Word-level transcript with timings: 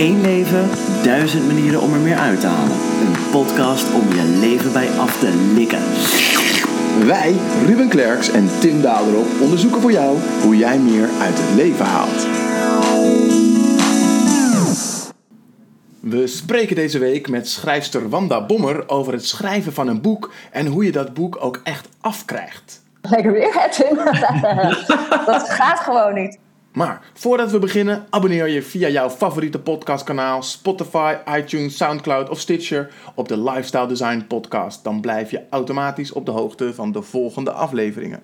Eén 0.00 0.20
leven, 0.20 0.68
duizend 1.02 1.46
manieren 1.46 1.80
om 1.80 1.92
er 1.92 2.00
meer 2.00 2.16
uit 2.16 2.40
te 2.40 2.46
halen. 2.46 2.76
Een 3.00 3.30
podcast 3.30 3.94
om 3.94 4.08
je 4.08 4.38
leven 4.40 4.72
bij 4.72 4.88
af 4.88 5.18
te 5.18 5.52
likken. 5.54 5.82
Wij, 7.06 7.34
Ruben 7.66 7.88
Klerks 7.88 8.30
en 8.30 8.48
Tim 8.60 8.82
Daderop, 8.82 9.26
onderzoeken 9.40 9.80
voor 9.80 9.92
jou 9.92 10.18
hoe 10.42 10.56
jij 10.56 10.78
meer 10.78 11.08
uit 11.20 11.34
het 11.38 11.54
leven 11.54 11.86
haalt. 11.86 12.26
We 16.00 16.26
spreken 16.26 16.76
deze 16.76 16.98
week 16.98 17.28
met 17.28 17.48
schrijfster 17.48 18.08
Wanda 18.08 18.46
Bommer 18.46 18.88
over 18.88 19.12
het 19.12 19.26
schrijven 19.26 19.72
van 19.72 19.88
een 19.88 20.00
boek 20.00 20.32
en 20.50 20.66
hoe 20.66 20.84
je 20.84 20.92
dat 20.92 21.14
boek 21.14 21.36
ook 21.40 21.60
echt 21.64 21.88
afkrijgt. 22.00 22.82
Lekker 23.00 23.32
weer, 23.32 23.52
hè, 23.52 23.70
Tim? 23.70 23.96
dat 25.32 25.50
gaat 25.50 25.80
gewoon 25.80 26.14
niet. 26.14 26.38
Maar 26.72 27.10
voordat 27.14 27.50
we 27.50 27.58
beginnen, 27.58 28.06
abonneer 28.10 28.48
je 28.48 28.62
via 28.62 28.88
jouw 28.88 29.10
favoriete 29.10 29.58
podcastkanaal, 29.58 30.42
Spotify, 30.42 31.14
iTunes, 31.36 31.76
Soundcloud 31.76 32.28
of 32.28 32.40
Stitcher 32.40 32.92
op 33.14 33.28
de 33.28 33.42
Lifestyle 33.42 33.86
Design 33.86 34.24
Podcast. 34.28 34.84
Dan 34.84 35.00
blijf 35.00 35.30
je 35.30 35.42
automatisch 35.50 36.12
op 36.12 36.26
de 36.26 36.30
hoogte 36.30 36.74
van 36.74 36.92
de 36.92 37.02
volgende 37.02 37.52
afleveringen. 37.52 38.22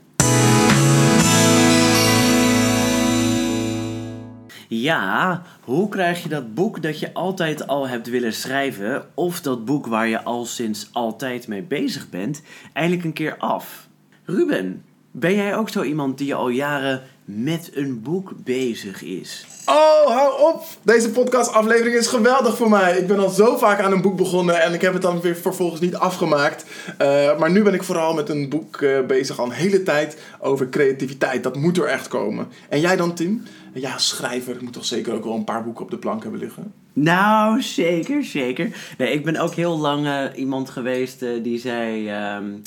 Ja, 4.69 5.43
hoe 5.65 5.88
krijg 5.88 6.23
je 6.23 6.29
dat 6.29 6.55
boek 6.55 6.83
dat 6.83 6.99
je 6.99 7.15
altijd 7.15 7.66
al 7.66 7.88
hebt 7.88 8.09
willen 8.09 8.33
schrijven, 8.33 9.07
of 9.15 9.41
dat 9.41 9.65
boek 9.65 9.87
waar 9.87 10.09
je 10.09 10.23
al 10.23 10.45
sinds 10.45 10.88
altijd 10.93 11.49
mee 11.49 11.63
bezig 11.63 12.10
bent, 12.10 12.43
eindelijk 12.73 13.05
een 13.05 13.13
keer 13.13 13.37
af? 13.37 13.88
Ruben, 14.24 14.85
ben 15.10 15.35
jij 15.35 15.57
ook 15.57 15.69
zo 15.69 15.83
iemand 15.83 16.19
die 16.19 16.35
al 16.35 16.49
jaren 16.49 17.02
met 17.27 17.71
een 17.75 18.03
boek 18.03 18.33
bezig 18.45 19.03
is? 19.03 19.47
Oh, 19.65 20.07
hou 20.07 20.55
op! 20.55 20.65
Deze 20.83 21.11
podcastaflevering 21.11 21.97
is 21.97 22.07
geweldig 22.07 22.57
voor 22.57 22.69
mij. 22.69 22.99
Ik 22.99 23.07
ben 23.07 23.19
al 23.19 23.29
zo 23.29 23.57
vaak 23.57 23.80
aan 23.80 23.93
een 23.93 24.01
boek 24.01 24.16
begonnen 24.16 24.63
en 24.63 24.74
ik 24.74 24.80
heb 24.80 24.93
het 24.93 25.02
dan 25.02 25.21
weer 25.21 25.37
vervolgens 25.37 25.80
niet 25.80 25.95
afgemaakt. 25.95 26.65
Uh, 27.02 27.38
maar 27.38 27.51
nu 27.51 27.63
ben 27.63 27.74
ik 27.74 27.82
vooral 27.82 28.15
met 28.15 28.29
een 28.29 28.49
boek 28.49 28.80
uh, 28.80 29.07
bezig 29.07 29.38
al 29.38 29.45
een 29.45 29.51
hele 29.51 29.82
tijd 29.82 30.19
over 30.41 30.69
creativiteit. 30.69 31.43
Dat 31.43 31.57
moet 31.57 31.79
er 31.79 31.87
echt 31.87 32.09
komen. 32.09 32.49
En 32.69 32.80
jij 32.80 32.97
dan, 32.97 33.15
Tim? 33.15 33.43
Ja, 33.73 33.99
schrijver. 33.99 34.54
Ik 34.54 34.63
moet 34.63 34.73
toch 34.73 34.85
zeker 34.85 35.15
ook 35.15 35.24
wel 35.24 35.35
een 35.35 35.45
paar 35.45 35.65
boeken 35.65 35.85
op 35.85 35.91
de 35.91 35.99
plank 35.99 36.23
hebben 36.23 36.41
liggen? 36.41 36.73
Nou, 36.93 37.63
zeker, 37.63 38.24
zeker. 38.24 38.95
Nee, 38.99 39.13
ik 39.13 39.24
ben 39.24 39.37
ook 39.37 39.54
heel 39.54 39.79
lang 39.79 40.07
uh, 40.07 40.23
iemand 40.35 40.71
geweest 40.71 41.24
die 41.43 41.59
zei... 41.59 42.10
Um, 42.37 42.63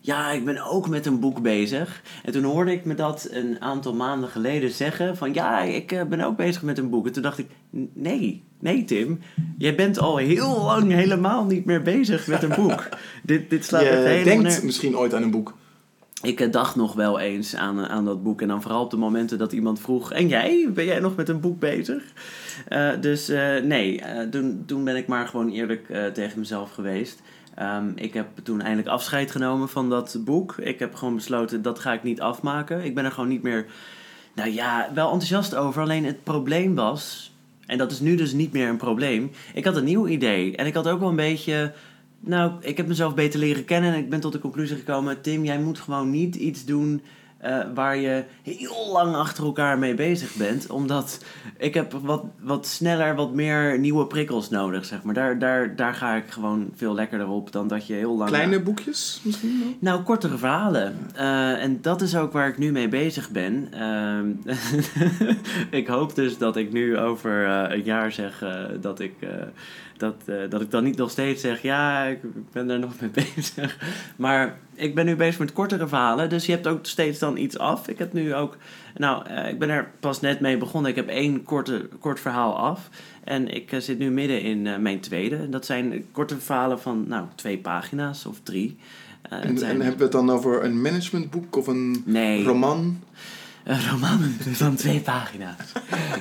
ja, 0.00 0.30
ik 0.30 0.44
ben 0.44 0.64
ook 0.64 0.88
met 0.88 1.06
een 1.06 1.20
boek 1.20 1.42
bezig. 1.42 2.02
En 2.24 2.32
toen 2.32 2.44
hoorde 2.44 2.72
ik 2.72 2.84
me 2.84 2.94
dat 2.94 3.28
een 3.30 3.60
aantal 3.60 3.94
maanden 3.94 4.28
geleden 4.28 4.70
zeggen: 4.70 5.16
van 5.16 5.34
ja, 5.34 5.60
ik 5.60 5.92
uh, 5.92 6.02
ben 6.02 6.20
ook 6.20 6.36
bezig 6.36 6.62
met 6.62 6.78
een 6.78 6.90
boek. 6.90 7.06
En 7.06 7.12
toen 7.12 7.22
dacht 7.22 7.38
ik: 7.38 7.46
nee, 7.92 8.44
nee, 8.58 8.84
Tim, 8.84 9.20
jij 9.58 9.74
bent 9.74 9.98
al 9.98 10.16
heel 10.16 10.62
lang 10.62 10.92
helemaal 10.92 11.44
niet 11.44 11.64
meer 11.64 11.82
bezig 11.82 12.26
met 12.26 12.42
een 12.42 12.54
boek. 12.56 12.88
dit, 13.22 13.50
dit 13.50 13.64
slaat 13.64 13.82
Je 13.82 13.88
echt 13.88 14.04
helemaal 14.04 14.24
denkt 14.24 14.42
neer- 14.42 14.64
misschien 14.64 14.96
ooit 14.96 15.14
aan 15.14 15.22
een 15.22 15.30
boek. 15.30 15.54
Ik 16.22 16.40
eh, 16.40 16.50
dacht 16.50 16.76
nog 16.76 16.94
wel 16.94 17.18
eens 17.18 17.56
aan, 17.56 17.86
aan 17.86 18.04
dat 18.04 18.22
boek. 18.22 18.42
En 18.42 18.48
dan 18.48 18.62
vooral 18.62 18.82
op 18.82 18.90
de 18.90 18.96
momenten 18.96 19.38
dat 19.38 19.52
iemand 19.52 19.80
vroeg: 19.80 20.12
En 20.12 20.28
jij? 20.28 20.68
Ben 20.74 20.84
jij 20.84 21.00
nog 21.00 21.16
met 21.16 21.28
een 21.28 21.40
boek 21.40 21.58
bezig? 21.58 22.02
Uh, 22.68 22.90
dus 23.00 23.30
uh, 23.30 23.56
nee, 23.62 24.00
uh, 24.00 24.20
toen, 24.30 24.62
toen 24.66 24.84
ben 24.84 24.96
ik 24.96 25.06
maar 25.06 25.26
gewoon 25.26 25.50
eerlijk 25.50 26.12
tegen 26.14 26.38
mezelf 26.38 26.70
geweest. 26.70 27.20
Um, 27.58 27.92
ik 27.94 28.14
heb 28.14 28.26
toen 28.42 28.60
eindelijk 28.60 28.88
afscheid 28.88 29.30
genomen 29.30 29.68
van 29.68 29.90
dat 29.90 30.16
boek. 30.20 30.56
Ik 30.58 30.78
heb 30.78 30.94
gewoon 30.94 31.14
besloten 31.14 31.62
dat 31.62 31.78
ga 31.78 31.92
ik 31.92 32.02
niet 32.02 32.20
afmaken. 32.20 32.84
Ik 32.84 32.94
ben 32.94 33.04
er 33.04 33.12
gewoon 33.12 33.28
niet 33.28 33.42
meer, 33.42 33.66
nou 34.34 34.50
ja, 34.50 34.90
wel 34.94 35.10
enthousiast 35.10 35.54
over. 35.54 35.82
Alleen 35.82 36.04
het 36.04 36.24
probleem 36.24 36.74
was, 36.74 37.32
en 37.66 37.78
dat 37.78 37.90
is 37.90 38.00
nu 38.00 38.14
dus 38.14 38.32
niet 38.32 38.52
meer 38.52 38.68
een 38.68 38.76
probleem. 38.76 39.30
Ik 39.54 39.64
had 39.64 39.76
een 39.76 39.84
nieuw 39.84 40.06
idee 40.06 40.56
en 40.56 40.66
ik 40.66 40.74
had 40.74 40.88
ook 40.88 41.00
wel 41.00 41.08
een 41.08 41.16
beetje. 41.16 41.72
Nou, 42.20 42.52
ik 42.60 42.76
heb 42.76 42.86
mezelf 42.86 43.14
beter 43.14 43.40
leren 43.40 43.64
kennen 43.64 43.92
en 43.92 43.98
ik 43.98 44.10
ben 44.10 44.20
tot 44.20 44.32
de 44.32 44.38
conclusie 44.38 44.76
gekomen: 44.76 45.20
Tim, 45.20 45.44
jij 45.44 45.58
moet 45.58 45.80
gewoon 45.80 46.10
niet 46.10 46.34
iets 46.34 46.64
doen 46.64 47.02
uh, 47.44 47.58
waar 47.74 47.96
je 47.96 48.24
heel 48.42 48.88
lang 48.92 49.14
achter 49.14 49.44
elkaar 49.44 49.78
mee 49.78 49.94
bezig 49.94 50.34
bent. 50.34 50.70
Omdat 50.70 51.24
ik 51.56 51.74
heb 51.74 51.92
wat, 51.92 52.24
wat 52.40 52.66
sneller, 52.66 53.14
wat 53.14 53.34
meer 53.34 53.78
nieuwe 53.78 54.06
prikkels 54.06 54.48
nodig, 54.50 54.84
zeg 54.84 55.02
maar. 55.02 55.14
Daar, 55.14 55.38
daar, 55.38 55.76
daar 55.76 55.94
ga 55.94 56.14
ik 56.14 56.30
gewoon 56.30 56.70
veel 56.74 56.94
lekkerder 56.94 57.28
op 57.28 57.52
dan 57.52 57.68
dat 57.68 57.86
je 57.86 57.94
heel 57.94 58.16
lang... 58.16 58.30
Kleine 58.30 58.60
boekjes 58.60 59.20
misschien 59.24 59.60
wel? 59.60 59.74
Nou, 59.78 60.02
kortere 60.02 60.36
verhalen. 60.36 60.98
Uh, 61.16 61.62
en 61.62 61.78
dat 61.82 62.02
is 62.02 62.16
ook 62.16 62.32
waar 62.32 62.48
ik 62.48 62.58
nu 62.58 62.72
mee 62.72 62.88
bezig 62.88 63.30
ben. 63.30 63.70
Uh, 63.74 64.54
ik 65.80 65.86
hoop 65.86 66.14
dus 66.14 66.38
dat 66.38 66.56
ik 66.56 66.72
nu 66.72 66.98
over 66.98 67.46
uh, 67.46 67.64
een 67.68 67.84
jaar 67.84 68.12
zeg 68.12 68.44
dat 68.80 69.00
ik... 69.00 69.14
dat, 70.00 70.50
dat 70.50 70.60
ik 70.60 70.70
dan 70.70 70.84
niet 70.84 70.96
nog 70.96 71.10
steeds 71.10 71.40
zeg, 71.40 71.62
ja, 71.62 72.04
ik 72.04 72.18
ben 72.52 72.70
er 72.70 72.78
nog 72.78 72.92
mee 73.00 73.10
bezig. 73.34 73.78
Maar 74.16 74.58
ik 74.74 74.94
ben 74.94 75.06
nu 75.06 75.16
bezig 75.16 75.38
met 75.38 75.52
kortere 75.52 75.88
verhalen, 75.88 76.28
dus 76.28 76.46
je 76.46 76.52
hebt 76.52 76.66
ook 76.66 76.86
steeds 76.86 77.18
dan 77.18 77.36
iets 77.36 77.58
af. 77.58 77.88
Ik 77.88 77.98
heb 77.98 78.12
nu 78.12 78.34
ook, 78.34 78.56
nou, 78.96 79.30
uh, 79.30 79.48
ik 79.48 79.58
ben 79.58 79.68
er 79.68 79.90
pas 80.00 80.20
net 80.20 80.40
mee 80.40 80.56
begonnen. 80.56 80.90
Ik 80.90 80.96
heb 80.96 81.08
één 81.08 81.42
korte, 81.42 81.88
kort 82.00 82.20
verhaal 82.20 82.58
af. 82.58 82.88
En 83.24 83.54
ik 83.54 83.72
uh, 83.72 83.80
zit 83.80 83.98
nu 83.98 84.10
midden 84.10 84.42
in 84.42 84.82
mijn 84.82 85.00
tweede. 85.00 85.48
Dat 85.48 85.66
zijn 85.66 86.04
korte 86.12 86.38
verhalen 86.38 86.80
van, 86.80 87.04
nou, 87.08 87.26
twee 87.34 87.58
pagina's 87.58 88.26
of 88.26 88.40
drie. 88.42 88.76
en, 89.22 89.58
zijn... 89.58 89.70
en 89.70 89.80
hebben 89.80 89.98
we 89.98 90.02
het 90.02 90.12
dan 90.12 90.30
over 90.30 90.64
een 90.64 90.80
managementboek 90.80 91.56
of 91.56 91.66
een 91.66 92.02
nee. 92.06 92.44
roman? 92.44 93.02
Een 93.64 93.88
roman 93.90 94.20
van 94.38 94.76
twee 94.76 95.00
pagina's. 95.00 95.72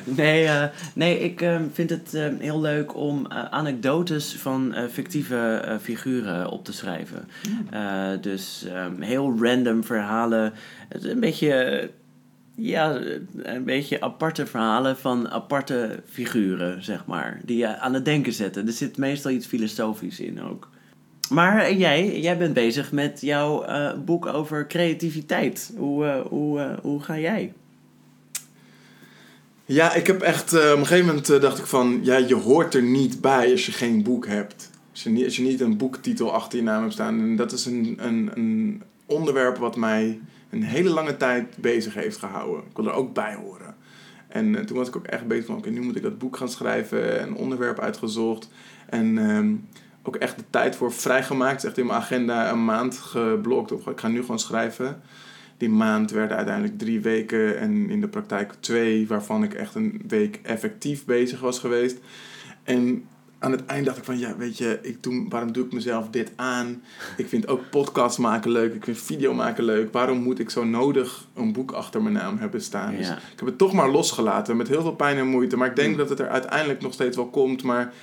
nee, 0.03 0.43
uh, 0.43 0.63
nee, 0.93 1.19
ik 1.19 1.41
uh, 1.41 1.59
vind 1.73 1.89
het 1.89 2.13
uh, 2.13 2.27
heel 2.39 2.61
leuk 2.61 2.95
om 2.95 3.27
anekdotes 3.27 4.35
van 4.35 4.75
fictieve 4.91 5.77
figuren 5.81 6.49
op 6.49 6.65
te 6.65 6.73
schrijven. 6.73 7.27
Dus 8.21 8.65
um, 8.75 9.01
heel 9.01 9.37
random 9.39 9.83
verhalen. 9.83 10.53
Het 10.87 11.03
is 11.03 11.11
een 11.11 11.19
beetje. 11.19 11.89
Ja, 12.55 12.99
een 13.35 13.63
beetje 13.63 14.01
aparte 14.01 14.45
verhalen 14.45 14.97
van 14.97 15.29
aparte 15.29 16.03
figuren, 16.09 16.83
zeg 16.83 17.05
maar. 17.05 17.39
Die 17.45 17.57
je 17.57 17.77
aan 17.77 17.93
het 17.93 18.05
denken 18.05 18.33
zetten. 18.33 18.67
Er 18.67 18.73
zit 18.73 18.97
meestal 18.97 19.31
iets 19.31 19.45
filosofisch 19.45 20.19
in 20.19 20.41
ook. 20.41 20.69
Maar 21.29 21.73
jij, 21.73 22.19
jij 22.19 22.37
bent 22.37 22.53
bezig 22.53 22.91
met 22.91 23.21
jouw 23.21 23.67
uh, 23.67 23.93
boek 24.05 24.25
over 24.25 24.67
creativiteit. 24.67 25.73
Hoe, 25.77 26.05
uh, 26.05 26.21
hoe, 26.21 26.59
uh, 26.59 26.77
hoe 26.81 27.01
ga 27.01 27.17
jij? 27.19 27.53
Ja, 29.65 29.93
ik 29.93 30.07
heb 30.07 30.21
echt... 30.21 30.53
op 30.53 30.59
een 30.59 30.85
gegeven 30.85 31.05
moment 31.05 31.41
dacht 31.41 31.57
ik 31.57 31.65
van... 31.65 31.99
Ja, 32.03 32.17
je 32.17 32.35
hoort 32.35 32.73
er 32.73 32.83
niet 32.83 33.21
bij 33.21 33.51
als 33.51 33.65
je 33.65 33.71
geen 33.71 34.03
boek 34.03 34.27
hebt. 34.27 34.69
Als 34.91 35.03
je 35.03 35.09
niet, 35.09 35.25
als 35.25 35.35
je 35.35 35.43
niet 35.43 35.61
een 35.61 35.77
boektitel 35.77 36.33
achter 36.33 36.59
je 36.59 36.65
naam 36.65 36.81
hebt 36.81 36.93
staan. 36.93 37.19
En 37.19 37.35
dat 37.35 37.51
is 37.51 37.65
een, 37.65 37.97
een, 37.99 38.31
een 38.33 38.83
onderwerp 39.05 39.57
wat 39.57 39.75
mij 39.75 40.19
een 40.49 40.63
hele 40.63 40.89
lange 40.89 41.17
tijd 41.17 41.57
bezig 41.57 41.93
heeft 41.93 42.17
gehouden. 42.17 42.63
Ik 42.69 42.75
wil 42.75 42.85
er 42.85 42.93
ook 42.93 43.13
bij 43.13 43.35
horen. 43.35 43.75
En 44.27 44.65
toen 44.65 44.77
was 44.77 44.87
ik 44.87 44.95
ook 44.95 45.07
echt 45.07 45.27
bezig 45.27 45.45
van... 45.45 45.57
Oké, 45.57 45.69
nu 45.69 45.81
moet 45.81 45.95
ik 45.95 46.03
dat 46.03 46.17
boek 46.17 46.37
gaan 46.37 46.49
schrijven. 46.49 47.21
Een 47.21 47.35
onderwerp 47.35 47.79
uitgezocht. 47.79 48.49
En... 48.89 49.17
Um, 49.17 49.67
ook 50.03 50.15
echt 50.15 50.37
de 50.37 50.43
tijd 50.49 50.75
voor 50.75 50.93
vrijgemaakt. 50.93 51.63
Echt 51.63 51.77
in 51.77 51.85
mijn 51.85 51.99
agenda 51.99 52.51
een 52.51 52.65
maand 52.65 52.97
geblokt. 52.97 53.71
Of 53.71 53.87
ik 53.87 53.99
ga 53.99 54.07
nu 54.07 54.19
gewoon 54.19 54.39
schrijven. 54.39 55.01
Die 55.57 55.69
maand 55.69 56.11
werden 56.11 56.37
uiteindelijk 56.37 56.77
drie 56.77 56.99
weken 56.99 57.59
en 57.59 57.89
in 57.89 58.01
de 58.01 58.07
praktijk 58.07 58.53
twee, 58.59 59.07
waarvan 59.07 59.43
ik 59.43 59.53
echt 59.53 59.75
een 59.75 60.01
week 60.07 60.39
effectief 60.43 61.05
bezig 61.05 61.39
was 61.39 61.59
geweest. 61.59 61.97
En 62.63 63.07
aan 63.39 63.51
het 63.51 63.65
eind 63.65 63.85
dacht 63.85 63.97
ik 63.97 64.03
van, 64.03 64.19
ja, 64.19 64.37
weet 64.37 64.57
je, 64.57 64.79
ik 64.81 65.03
doe, 65.03 65.25
waarom 65.29 65.51
doe 65.51 65.65
ik 65.65 65.73
mezelf 65.73 66.09
dit 66.09 66.31
aan? 66.35 66.83
Ik 67.17 67.27
vind 67.27 67.47
ook 67.47 67.69
podcast 67.69 68.17
maken 68.17 68.51
leuk, 68.51 68.73
ik 68.73 68.83
vind 68.83 68.97
video 68.97 69.33
maken 69.33 69.63
leuk. 69.63 69.93
Waarom 69.93 70.17
moet 70.17 70.39
ik 70.39 70.49
zo 70.49 70.63
nodig 70.63 71.27
een 71.33 71.53
boek 71.53 71.71
achter 71.71 72.01
mijn 72.01 72.13
naam 72.13 72.37
hebben 72.37 72.61
staan? 72.61 72.91
Ja. 72.91 72.97
Dus 72.97 73.09
ik 73.09 73.39
heb 73.39 73.45
het 73.45 73.57
toch 73.57 73.73
maar 73.73 73.89
losgelaten, 73.89 74.57
met 74.57 74.67
heel 74.67 74.81
veel 74.81 74.95
pijn 74.95 75.17
en 75.17 75.27
moeite. 75.27 75.57
Maar 75.57 75.67
ik 75.67 75.75
denk 75.75 75.97
dat 75.97 76.09
het 76.09 76.19
er 76.19 76.29
uiteindelijk 76.29 76.81
nog 76.81 76.93
steeds 76.93 77.15
wel 77.15 77.29
komt, 77.29 77.63
maar 77.63 77.93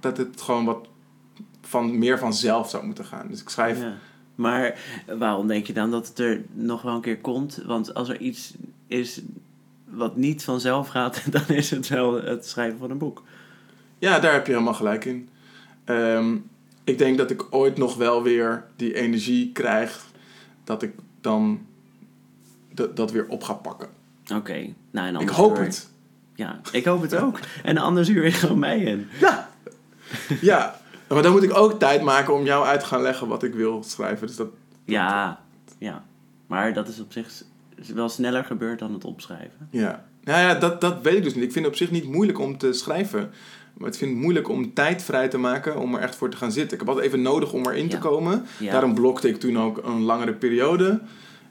dat 0.00 0.16
het 0.16 0.40
gewoon 0.40 0.64
wat 0.64 0.88
van 1.62 1.98
meer 1.98 2.18
vanzelf 2.18 2.70
zou 2.70 2.84
moeten 2.84 3.04
gaan. 3.04 3.28
Dus 3.28 3.40
ik 3.40 3.48
schrijf. 3.48 3.80
Ja. 3.80 3.94
Maar 4.34 4.78
waarom 5.18 5.46
denk 5.46 5.66
je 5.66 5.72
dan 5.72 5.90
dat 5.90 6.08
het 6.08 6.18
er 6.18 6.42
nog 6.52 6.82
wel 6.82 6.94
een 6.94 7.00
keer 7.00 7.18
komt? 7.18 7.62
Want 7.66 7.94
als 7.94 8.08
er 8.08 8.20
iets 8.20 8.54
is 8.86 9.20
wat 9.84 10.16
niet 10.16 10.44
vanzelf 10.44 10.88
gaat, 10.88 11.22
dan 11.32 11.48
is 11.48 11.70
het 11.70 11.88
wel 11.88 12.22
het 12.22 12.46
schrijven 12.46 12.78
van 12.78 12.90
een 12.90 12.98
boek. 12.98 13.22
Ja, 13.98 14.18
daar 14.18 14.32
heb 14.32 14.46
je 14.46 14.52
helemaal 14.52 14.74
gelijk 14.74 15.04
in. 15.04 15.28
Um, 15.84 16.50
ik 16.84 16.98
denk 16.98 17.18
dat 17.18 17.30
ik 17.30 17.46
ooit 17.50 17.76
nog 17.76 17.96
wel 17.96 18.22
weer 18.22 18.64
die 18.76 18.94
energie 18.94 19.52
krijg 19.52 20.06
dat 20.64 20.82
ik 20.82 20.92
dan 21.20 21.66
dat, 22.94 23.10
weer 23.10 23.28
op 23.28 23.42
ga 23.42 23.52
pakken. 23.52 23.88
Oké. 24.22 24.34
Okay. 24.34 24.74
Nou, 24.90 25.14
en 25.14 25.20
ik 25.20 25.28
hoop 25.28 25.56
uur... 25.56 25.62
het. 25.62 25.90
Ja, 26.34 26.60
ik 26.72 26.84
hoop 26.84 27.02
het 27.02 27.14
ook. 27.14 27.38
en 27.62 27.78
anders 27.78 28.08
huur 28.08 28.24
ik 28.24 28.34
gewoon 28.34 28.58
mij 28.58 28.80
in. 28.80 29.08
Ja. 29.20 29.50
Ja, 30.40 30.80
maar 31.14 31.22
dan 31.22 31.32
moet 31.32 31.42
ik 31.42 31.56
ook 31.56 31.78
tijd 31.78 32.02
maken 32.02 32.34
om 32.34 32.44
jou 32.44 32.66
uit 32.66 32.80
te 32.80 32.86
gaan 32.86 33.02
leggen 33.02 33.28
wat 33.28 33.42
ik 33.42 33.54
wil 33.54 33.82
schrijven. 33.82 34.26
Dus 34.26 34.36
dat, 34.36 34.48
ja, 34.84 35.40
ja. 35.78 36.04
Maar 36.46 36.72
dat 36.72 36.88
is 36.88 37.00
op 37.00 37.12
zich 37.12 37.42
wel 37.94 38.08
sneller 38.08 38.44
gebeurd 38.44 38.78
dan 38.78 38.92
het 38.92 39.04
opschrijven. 39.04 39.68
Ja. 39.70 40.04
Nou 40.24 40.40
ja, 40.40 40.54
dat, 40.54 40.80
dat 40.80 41.02
weet 41.02 41.16
ik 41.16 41.22
dus 41.22 41.34
niet. 41.34 41.44
Ik 41.44 41.52
vind 41.52 41.64
het 41.64 41.74
op 41.74 41.80
zich 41.80 41.90
niet 41.90 42.04
moeilijk 42.04 42.38
om 42.38 42.58
te 42.58 42.72
schrijven. 42.72 43.30
Maar 43.74 43.88
ik 43.88 43.94
vind 43.94 44.10
het 44.10 44.20
moeilijk 44.20 44.48
om 44.48 44.74
tijd 44.74 45.02
vrij 45.02 45.28
te 45.28 45.38
maken 45.38 45.78
om 45.78 45.94
er 45.94 46.00
echt 46.00 46.14
voor 46.14 46.30
te 46.30 46.36
gaan 46.36 46.52
zitten. 46.52 46.72
Ik 46.72 46.78
heb 46.78 46.88
altijd 46.88 47.06
even 47.06 47.22
nodig 47.22 47.52
om 47.52 47.66
erin 47.66 47.88
te 47.88 47.98
komen. 47.98 48.46
Ja. 48.58 48.72
Daarom 48.72 48.94
blokte 48.94 49.28
ik 49.28 49.40
toen 49.40 49.58
ook 49.58 49.80
een 49.84 50.00
langere 50.00 50.32
periode. 50.32 51.00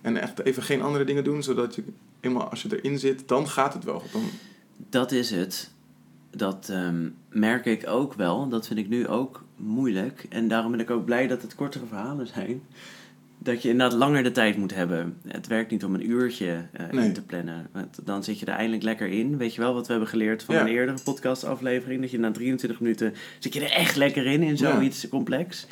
En 0.02 0.18
echt 0.18 0.40
even 0.40 0.64
geen 0.64 0.82
andere 0.82 1.04
dingen 1.04 1.24
doen, 1.24 1.44
zodat 1.44 1.76
je 1.76 1.84
eenmaal 2.20 2.50
als 2.50 2.62
je 2.62 2.80
erin 2.82 3.00
zit, 3.00 3.28
dan 3.28 3.48
gaat 3.48 3.74
het 3.74 3.84
wel. 3.84 4.04
Dan, 4.12 4.24
Dat 4.90 5.12
is 5.12 5.30
het. 5.32 5.71
Dat 6.36 6.70
ehm, 6.72 7.10
merk 7.30 7.66
ik 7.66 7.88
ook 7.88 8.14
wel. 8.14 8.50
Dat 8.50 8.68
vind 8.68 8.80
ik 8.80 8.90
nu 8.90 9.08
ook 9.08 9.44
moeilijk. 9.56 10.26
En 10.30 10.48
daarom 10.48 10.72
ben 10.72 10.80
ik 10.80 10.90
ook 10.90 11.06
blij 11.06 11.28
dat 11.28 11.42
het 11.42 11.56
kortere 11.56 11.86
verhalen 11.86 12.28
zijn. 12.28 12.62
Dat 13.38 13.62
je 13.62 13.70
inderdaad 13.70 13.98
langer 13.98 14.24
de 14.24 14.32
tijd 14.32 14.58
moet 14.58 14.76
hebben. 14.76 15.18
Het 15.28 15.48
werkt 15.48 15.72
niet 15.72 15.86
om 15.86 15.94
een 15.94 16.10
uurtje 16.10 16.66
eh, 16.72 16.90
Nee. 16.92 17.06
in 17.06 17.14
te 17.14 17.22
plannen. 17.26 17.68
Want 17.72 18.00
dan 18.06 18.24
zit 18.24 18.40
je 18.40 18.46
er 18.46 18.54
eindelijk 18.54 18.84
lekker 18.84 19.08
in. 19.08 19.38
Weet 19.38 19.56
je 19.56 19.62
wel 19.62 19.74
wat 19.74 19.86
we 19.86 19.92
hebben 19.92 20.10
geleerd 20.10 20.44
van 20.44 20.56
Ja. 20.56 20.62
een 20.62 20.68
eerdere 20.68 20.98
podcastaflevering? 21.04 22.02
Dat 22.02 22.12
je 22.12 22.20
na 22.20 22.32
23 22.32 22.80
minuten 22.80 23.14
zit 23.40 23.54
je 23.54 23.60
er 23.66 23.72
echt 23.72 23.96
lekker 23.96 24.26
in, 24.26 24.44
in 24.44 24.58
zoiets 24.58 25.08
complex. 25.10 25.68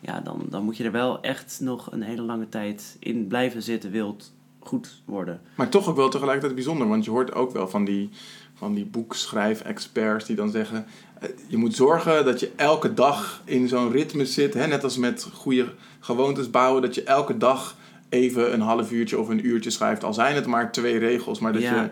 Ja, 0.00 0.20
dan, 0.20 0.46
dan 0.50 0.64
moet 0.64 0.76
je 0.76 0.84
er 0.84 0.92
wel 0.92 1.20
echt 1.22 1.58
nog 1.62 1.92
een 1.92 2.02
hele 2.02 2.22
lange 2.22 2.48
tijd 2.48 2.96
in 2.98 3.26
blijven 3.26 3.62
zitten, 3.62 3.90
wilt 3.90 4.32
goed 4.66 5.02
worden. 5.04 5.40
maar 5.54 5.68
toch 5.68 5.88
ook 5.88 5.96
wel 5.96 6.08
tegelijkertijd 6.08 6.54
bijzonder. 6.54 6.88
Want 6.88 7.04
je 7.04 7.10
hoort 7.10 7.34
ook 7.34 7.52
wel 7.52 7.68
van 7.68 7.84
die, 7.84 8.10
van 8.54 8.74
die 8.74 8.84
boekschrijf-experts 8.84 10.24
die 10.26 10.36
dan 10.36 10.50
zeggen... 10.50 10.86
eh, 11.20 11.28
Je 11.48 11.56
moet 11.56 11.74
zorgen 11.74 12.24
dat 12.24 12.40
je 12.40 12.50
elke 12.56 12.94
dag 12.94 13.42
in 13.44 13.68
zo'n 13.68 13.90
ritme 13.92 14.26
zit. 14.26 14.54
Hè? 14.54 14.66
Net 14.66 14.84
als 14.84 14.96
met 14.96 15.28
goede 15.32 15.66
gewoontes 16.00 16.50
bouwen. 16.50 16.82
Dat 16.82 16.94
je 16.94 17.02
elke 17.02 17.36
dag 17.38 17.76
even 18.08 18.52
een 18.52 18.60
half 18.60 18.92
uurtje 18.92 19.18
of 19.18 19.28
een 19.28 19.46
uurtje 19.46 19.70
schrijft. 19.70 20.04
Al 20.04 20.14
zijn 20.14 20.34
het 20.34 20.46
maar 20.46 20.72
twee 20.72 20.98
regels. 20.98 21.38
Maar 21.38 21.52
dat 21.52 21.62
Ja. 21.62 21.82
je... 21.82 21.90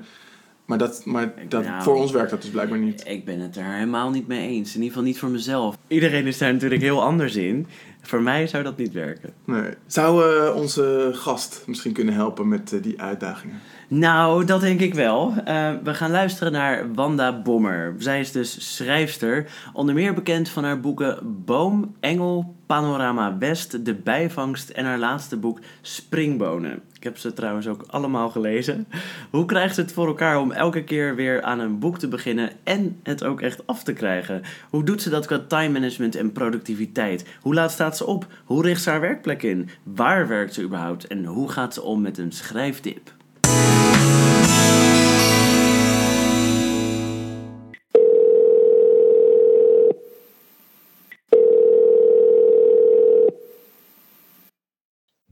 Maar, 0.64 0.78
dat, 0.78 1.02
maar 1.04 1.34
dat, 1.48 1.64
Nou, 1.64 1.82
voor 1.82 1.94
ons 1.94 2.10
werkt 2.12 2.30
dat 2.30 2.40
dus 2.42 2.50
blijkbaar 2.50 2.78
niet. 2.78 3.02
Ik 3.06 3.24
ben 3.24 3.40
het 3.40 3.56
er 3.56 3.64
helemaal 3.64 4.10
niet 4.10 4.26
mee 4.26 4.48
eens. 4.48 4.68
In 4.68 4.74
ieder 4.74 4.88
geval 4.88 5.02
niet 5.02 5.18
voor 5.18 5.28
mezelf. 5.30 5.76
Iedereen 5.88 6.26
is 6.26 6.38
daar 6.38 6.52
natuurlijk 6.52 6.82
heel 6.82 7.02
anders 7.02 7.36
in. 7.36 7.66
Voor 8.02 8.22
mij 8.22 8.46
zou 8.46 8.62
dat 8.62 8.76
niet 8.76 8.92
werken. 8.92 9.32
Nee. 9.44 9.70
Zou 9.86 10.24
eh, 10.24 10.56
onze 10.56 11.10
gast 11.12 11.62
misschien 11.66 11.92
kunnen 11.92 12.14
helpen 12.14 12.48
met 12.48 12.72
eh, 12.72 12.82
die 12.82 13.00
uitdagingen? 13.00 13.60
Nou, 13.88 14.44
dat 14.44 14.60
denk 14.60 14.80
ik 14.80 14.94
wel. 14.94 15.32
Eh, 15.44 15.72
we 15.82 15.94
gaan 15.94 16.10
luisteren 16.10 16.52
naar 16.52 16.94
Wanda 16.94 17.40
Bommer. 17.42 17.94
Zij 17.98 18.20
is 18.20 18.32
dus 18.32 18.76
schrijfster. 18.76 19.50
Onder 19.72 19.94
meer 19.94 20.14
bekend 20.14 20.48
van 20.48 20.64
haar 20.64 20.80
boeken 20.80 21.18
Boom, 21.44 21.94
Engel, 22.00 22.54
Panorama 22.66 23.38
West, 23.38 23.84
De 23.84 23.94
Bijvangst 23.94 24.68
en 24.68 24.84
haar 24.84 24.98
laatste 24.98 25.36
boek 25.36 25.58
Springbonen. 25.80 26.82
Ik 27.02 27.08
heb 27.08 27.18
ze 27.18 27.32
trouwens 27.32 27.66
ook 27.66 27.84
allemaal 27.86 28.30
gelezen. 28.30 28.86
Hoe 29.30 29.44
krijgt 29.44 29.74
ze 29.74 29.80
het 29.80 29.92
voor 29.92 30.06
elkaar 30.06 30.40
om 30.40 30.52
elke 30.52 30.84
keer 30.84 31.14
weer 31.14 31.42
aan 31.42 31.60
een 31.60 31.78
boek 31.78 31.98
te 31.98 32.08
beginnen 32.08 32.50
en 32.64 33.00
het 33.02 33.24
ook 33.24 33.40
echt 33.40 33.66
af 33.66 33.82
te 33.82 33.92
krijgen? 33.92 34.42
Hoe 34.70 34.84
doet 34.84 35.02
ze 35.02 35.10
dat 35.10 35.26
qua 35.26 35.38
time 35.48 35.68
management 35.68 36.14
en 36.16 36.32
productiviteit? 36.32 37.24
Hoe 37.40 37.54
laat 37.54 37.72
staat 37.72 37.91
ze 37.96 38.06
op? 38.06 38.26
Hoe 38.44 38.62
richt 38.62 38.82
ze 38.82 38.90
haar 38.90 39.00
werkplek 39.00 39.42
in? 39.42 39.68
Waar 39.82 40.28
werkt 40.28 40.54
ze 40.54 40.62
überhaupt? 40.62 41.06
En 41.06 41.24
hoe 41.24 41.48
gaat 41.48 41.74
ze 41.74 41.82
om 41.82 42.00
met 42.00 42.18
een 42.18 42.32
schrijftip? 42.32 43.14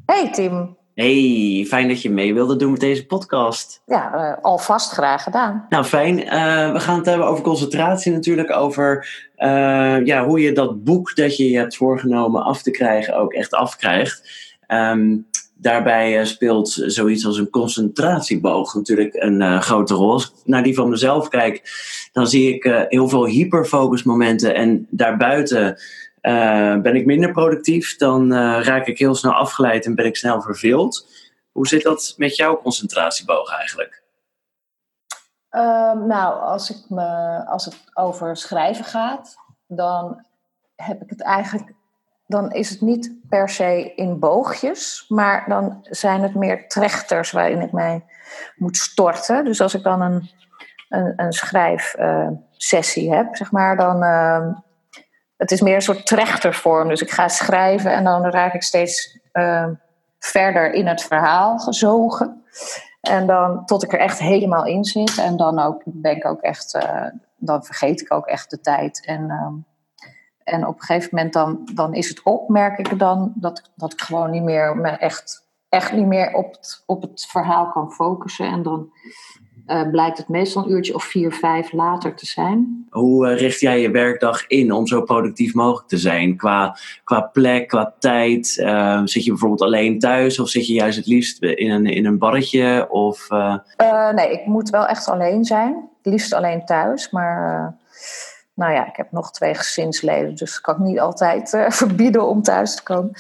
Hey 0.07 0.31
Tim. 0.31 0.80
Hey, 0.95 1.65
fijn 1.69 1.89
dat 1.89 2.03
je 2.03 2.11
mee 2.11 2.35
wilde 2.35 2.57
doen 2.57 2.71
met 2.71 2.81
deze 2.81 3.07
podcast. 3.07 3.83
Ja, 3.87 4.15
eh, 4.15 4.45
alvast 4.45 4.93
graag 4.93 5.23
gedaan. 5.23 5.67
Nou, 5.69 5.85
fijn. 5.85 6.25
Eh, 6.25 6.73
we 6.73 6.81
gaan 6.81 6.97
het 6.97 7.07
hebben 7.07 7.27
over 7.27 7.45
concentratie 7.45 8.13
natuurlijk. 8.13 8.57
Over 8.57 9.09
eh, 9.37 10.05
ja, 10.05 10.25
hoe 10.25 10.41
je 10.41 10.53
dat 10.53 10.85
boek 10.85 11.17
dat 11.17 11.37
je 11.37 11.51
je 11.51 11.57
hebt 11.57 11.77
voorgenomen 11.77 12.45
af 12.45 12.63
te 12.63 12.71
krijgen 12.71 13.17
ook 13.17 13.33
echt 13.33 13.55
afkrijgt. 13.55 14.31
Ehm, 14.67 15.17
daarbij 15.55 16.25
speelt 16.25 16.69
zoiets 16.69 17.27
als 17.27 17.39
een 17.39 17.51
concentratieboog 17.51 18.75
natuurlijk 18.75 19.15
een 19.15 19.63
grote 19.63 19.95
rol. 19.95 20.13
Als 20.13 20.25
ik 20.25 20.33
naar 20.45 20.63
die 20.63 20.75
van 20.75 20.89
mezelf 20.89 21.29
kijk, 21.29 21.63
dan 22.13 22.27
zie 22.27 22.55
ik 22.55 22.87
heel 22.89 23.09
veel 23.09 23.27
hyperfocusmomenten. 23.27 24.55
En 24.55 24.87
daarbuiten 24.91 25.79
eh, 26.21 26.77
ben 26.81 26.97
ik 26.97 27.07
minder 27.07 27.33
productief. 27.33 27.97
Dan 27.97 28.33
eh, 28.33 28.61
raak 28.63 28.87
ik 28.87 28.99
heel 28.99 29.15
snel 29.15 29.33
afgeleid 29.33 29.87
en 29.87 29.95
ben 29.95 30.07
ik 30.07 30.17
snel 30.17 30.43
verveeld. 30.43 31.09
Hoe 31.53 31.69
zit 31.69 31.83
dat 31.83 32.15
met 32.17 32.37
jouw 32.37 32.57
concentratieboog 32.57 33.51
eigenlijk? 33.51 34.03
Ehm, 35.49 36.07
nou, 36.07 36.41
als, 36.41 36.71
ik 36.71 36.85
me, 36.89 37.07
als 37.47 37.65
het 37.65 37.77
over 37.95 38.37
schrijven 38.37 38.85
gaat, 38.85 39.37
dan 39.67 40.25
heb 40.77 41.03
ik 41.03 41.11
het 41.11 41.23
eigenlijk. 41.23 41.73
Dan 42.27 42.53
is 42.53 42.71
het 42.71 42.81
niet 42.81 43.15
per 43.29 43.49
se 43.49 43.93
in 43.95 44.19
boogjes, 44.19 45.05
maar 45.09 45.45
dan 45.49 45.79
zijn 45.83 46.23
het 46.23 46.35
meer 46.35 46.69
trechters 46.69 47.31
waarin 47.31 47.61
ik 47.61 47.73
mij 47.73 48.05
moet 48.57 48.77
storten. 48.77 49.45
Dus 49.45 49.61
als 49.61 49.75
ik 49.75 49.83
dan 49.83 50.01
een, 50.01 50.31
een, 50.89 51.13
een 51.17 51.33
schrijfsessie 51.33 53.15
heb, 53.15 53.37
zeg 53.37 53.53
maar, 53.53 53.77
dan. 53.77 54.03
ehm, 54.03 54.53
het 55.41 55.51
is 55.51 55.61
meer 55.61 55.75
een 55.75 55.83
soort 55.83 56.07
trechtervorm. 56.07 56.89
Dus 56.89 57.03
ik 57.03 57.11
ga 57.11 57.29
schrijven 57.29 57.93
en 57.93 58.05
dan 58.05 58.25
raak 58.25 58.55
ik 58.55 58.63
steeds 58.63 59.19
ehm, 59.33 59.75
verder 60.19 60.73
in 60.73 60.87
het 60.87 61.03
verhaal 61.03 61.59
gezogen. 61.59 62.45
En 63.01 63.27
dan 63.27 63.65
tot 63.65 63.83
ik 63.83 63.93
er 63.93 63.99
echt 63.99 64.19
helemaal 64.19 64.65
in 64.65 64.85
zit. 64.85 65.19
En 65.19 65.37
dan 65.37 65.59
ook, 65.59 65.83
ben 65.85 66.17
ik 66.17 66.27
ook 66.27 66.41
echt, 66.41 66.75
eh, 66.75 67.07
dan 67.37 67.65
vergeet 67.65 68.01
ik 68.01 68.13
ook 68.13 68.27
echt 68.27 68.51
de 68.51 68.61
tijd. 68.61 69.05
En, 69.07 69.31
ehm, 69.31 69.55
en 70.45 70.67
op 70.67 70.75
een 70.75 70.85
gegeven 70.85 71.09
moment 71.13 71.33
dan, 71.33 71.69
dan 71.75 71.95
is 71.95 72.09
het 72.09 72.23
op, 72.23 72.49
merk 72.49 72.79
ik 72.79 72.99
dan, 72.99 73.33
dat, 73.35 73.71
dat 73.75 73.93
ik 73.93 74.01
gewoon 74.01 74.31
niet 74.31 74.43
meer 74.43 74.77
me 74.77 74.89
echt, 74.89 75.47
echt 75.69 75.93
niet 75.93 76.07
meer 76.07 76.35
op 76.35 76.57
op 76.87 77.03
het 77.03 77.27
verhaal 77.29 77.71
kan 77.71 77.93
focussen. 77.93 78.47
En 78.47 78.63
dan 78.63 78.93
eh, 79.71 79.91
blijkt 79.91 80.19
het 80.19 80.29
meestal 80.29 80.65
een 80.65 80.71
uurtje 80.71 80.95
of 80.95 81.05
vier, 81.05 81.33
vijf 81.33 81.73
later 81.73 82.15
te 82.15 82.27
zijn. 82.27 82.87
Hoe 82.91 83.29
eh, 83.29 83.39
richt 83.39 83.61
jij 83.61 83.81
je 83.81 83.91
werkdag 83.91 84.47
in 84.47 84.73
om 84.73 84.87
zo 84.87 85.03
productief 85.03 85.55
mogelijk 85.55 85.89
te 85.89 85.97
zijn? 85.97 86.37
Qua, 86.37 86.77
qua 87.05 87.21
plek, 87.21 87.69
qua 87.69 87.95
tijd. 87.99 88.59
Eh, 88.59 89.01
zit 89.05 89.25
je 89.25 89.31
bijvoorbeeld 89.31 89.63
alleen 89.63 89.99
thuis 89.99 90.39
of 90.39 90.49
zit 90.49 90.67
je 90.67 90.73
juist 90.73 90.97
het 90.97 91.07
liefst 91.07 91.43
in 91.43 91.71
een, 91.71 91.87
in 91.87 92.07
een 92.07 92.19
barretje? 92.19 92.87
Of, 92.91 93.31
eh, 93.31 93.55
Eh, 93.77 94.11
nee, 94.11 94.33
ik 94.33 94.47
moet 94.47 94.71
wel 94.71 94.87
echt 94.87 95.09
alleen 95.09 95.45
zijn. 95.45 95.89
Het 96.03 96.13
liefst 96.13 96.33
alleen 96.33 96.65
thuis. 96.65 97.11
Maar 97.11 97.55
eh, 97.55 97.69
nou 98.55 98.73
ja, 98.73 98.87
ik 98.87 98.97
heb 98.97 99.13
nog 99.13 99.31
twee 99.33 99.55
gezinsleden. 99.55 100.35
Dus 100.35 100.61
kan 100.61 100.75
ik 100.75 100.81
niet 100.81 101.01
altijd 101.01 101.53
eh, 101.55 101.71
verbieden 101.83 102.27
om 102.29 102.43
thuis 102.43 102.75
te 102.77 102.83
komen. 102.83 103.11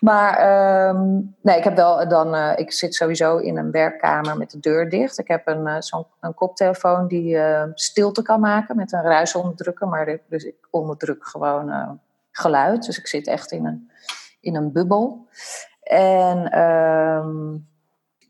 Maar 0.00 0.36
ehm, 0.36 1.20
nee, 1.42 1.56
ik 1.58 1.64
heb 1.64 1.76
wel 1.76 2.08
dan. 2.08 2.34
eh, 2.34 2.52
ik 2.56 2.72
zit 2.72 2.94
sowieso 2.94 3.36
in 3.36 3.56
een 3.56 3.70
werkkamer 3.70 4.36
met 4.36 4.50
de 4.50 4.58
deur 4.60 4.88
dicht. 4.90 5.18
Ik 5.18 5.28
heb 5.28 5.46
een, 5.46 5.66
eh, 5.66 5.76
zo'n 5.80 6.06
een 6.20 6.34
koptelefoon 6.34 7.06
die 7.06 7.38
eh, 7.38 7.62
stilte 7.74 8.22
kan 8.22 8.40
maken 8.40 8.76
met 8.76 8.92
een 8.92 9.02
ruisonderdrukker. 9.02 9.88
Maar 9.88 10.18
dus 10.28 10.44
ik 10.44 10.56
onderdruk 10.70 11.26
gewoon 11.26 11.70
eh, 11.70 11.90
geluid. 12.30 12.84
Dus 12.86 12.98
ik 12.98 13.06
zit 13.06 13.26
echt 13.26 13.52
in 13.52 13.66
een, 13.66 13.90
in 14.40 14.56
een 14.56 14.72
bubbel. 14.72 15.26
En. 15.82 16.50
ehm, 16.50 17.56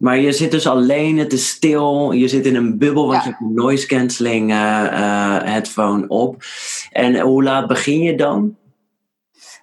maar 0.00 0.18
je 0.18 0.32
zit 0.32 0.50
dus 0.50 0.66
alleen, 0.66 1.18
het 1.18 1.32
is 1.32 1.48
stil, 1.48 2.12
je 2.12 2.28
zit 2.28 2.46
in 2.46 2.54
een 2.56 2.78
bubbel, 2.78 3.06
want 3.06 3.16
Ja. 3.16 3.22
je 3.22 3.28
hebt 3.28 3.40
een 3.40 3.54
noise 3.54 3.86
cancelling 3.86 4.50
eh, 4.50 4.86
eh, 4.86 5.42
headphone 5.44 6.08
op. 6.08 6.42
En 6.90 7.20
hoe 7.20 7.42
laat 7.42 7.66
begin 7.66 8.00
je 8.00 8.16
dan? 8.16 8.56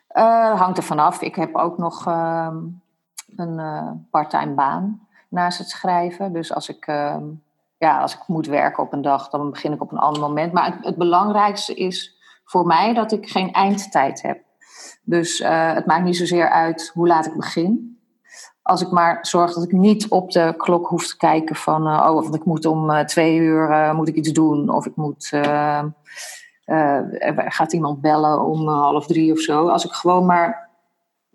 Eh, 0.08 0.60
hangt 0.60 0.78
er 0.78 0.84
vanaf. 0.84 1.22
Ik 1.22 1.36
heb 1.36 1.56
ook 1.56 1.78
nog 1.78 2.08
ehm, 2.08 2.58
een 3.36 3.60
parttime 4.12 4.54
baan 4.54 5.08
naast 5.30 5.58
het 5.58 5.70
schrijven. 5.70 6.34
Dus 6.34 6.54
als 6.54 6.70
ik, 6.70 6.88
ehm, 6.88 7.24
ja, 7.78 8.02
als 8.02 8.14
ik 8.14 8.24
moet 8.28 8.48
werken 8.48 8.84
op 8.84 8.94
een 8.94 9.02
dag, 9.02 9.30
dan 9.30 9.50
begin 9.50 9.74
ik 9.74 9.82
op 9.82 9.92
een 9.92 9.98
ander 9.98 10.22
moment. 10.22 10.54
Maar 10.54 10.66
het, 10.66 10.86
het 10.86 10.96
belangrijkste 10.96 11.74
is 11.74 12.18
voor 12.46 12.66
mij 12.66 12.94
dat 12.94 13.12
ik 13.12 13.30
geen 13.30 13.52
eindtijd 13.52 14.22
heb. 14.22 14.40
Dus 15.04 15.40
het 15.46 15.86
maakt 15.86 16.04
niet 16.04 16.18
zozeer 16.18 16.50
uit 16.50 16.92
hoe 16.94 17.08
laat 17.08 17.26
ik 17.26 17.36
begin. 17.36 17.87
Als 18.68 18.82
ik 18.82 18.92
maar 18.92 19.18
zorg 19.22 19.54
dat 19.54 19.64
ik 19.64 19.72
niet 19.72 20.10
op 20.10 20.32
de 20.32 20.54
klok 20.58 20.88
hoef 20.88 21.08
te 21.08 21.18
kijken 21.18 21.56
van... 21.56 21.88
eh, 21.88 21.94
oh, 21.94 22.22
want 22.22 22.36
ik 22.36 22.46
moet 22.46 22.66
om 22.66 22.90
eh, 22.90 23.06
twee 23.06 23.38
uur 23.38 23.72
eh, 23.72 23.94
moet 23.94 24.08
ik 24.08 24.16
iets 24.16 24.32
doen. 24.32 24.70
Of 24.70 24.86
ik 24.86 24.96
moet... 24.96 25.30
gaat 27.48 27.74
iemand 27.74 28.02
bellen 28.02 28.42
om 28.42 28.68
half 28.68 29.08
drie 29.08 29.32
of 29.32 29.40
zo. 29.40 29.68
Als 29.70 29.86
ik 29.86 29.92
gewoon 29.92 30.26
maar 30.26 30.70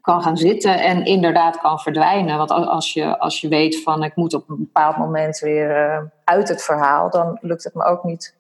kan 0.00 0.22
gaan 0.22 0.36
zitten 0.36 0.80
en 0.80 1.04
inderdaad 1.04 1.58
kan 1.58 1.78
verdwijnen. 1.78 2.38
Want 2.38 2.50
al- 2.50 2.70
als 2.70 2.92
je, 2.92 3.18
als 3.18 3.40
je 3.40 3.48
weet 3.48 3.82
van 3.82 4.02
ik 4.02 4.16
moet 4.16 4.34
op 4.34 4.48
een 4.48 4.58
bepaald 4.58 4.96
moment 4.96 5.38
weer 5.38 6.10
uit 6.24 6.48
het 6.48 6.62
verhaal... 6.62 7.10
dan 7.10 7.38
lukt 7.40 7.64
het 7.64 7.74
me 7.74 7.84
ook 7.84 8.04
niet 8.04 8.36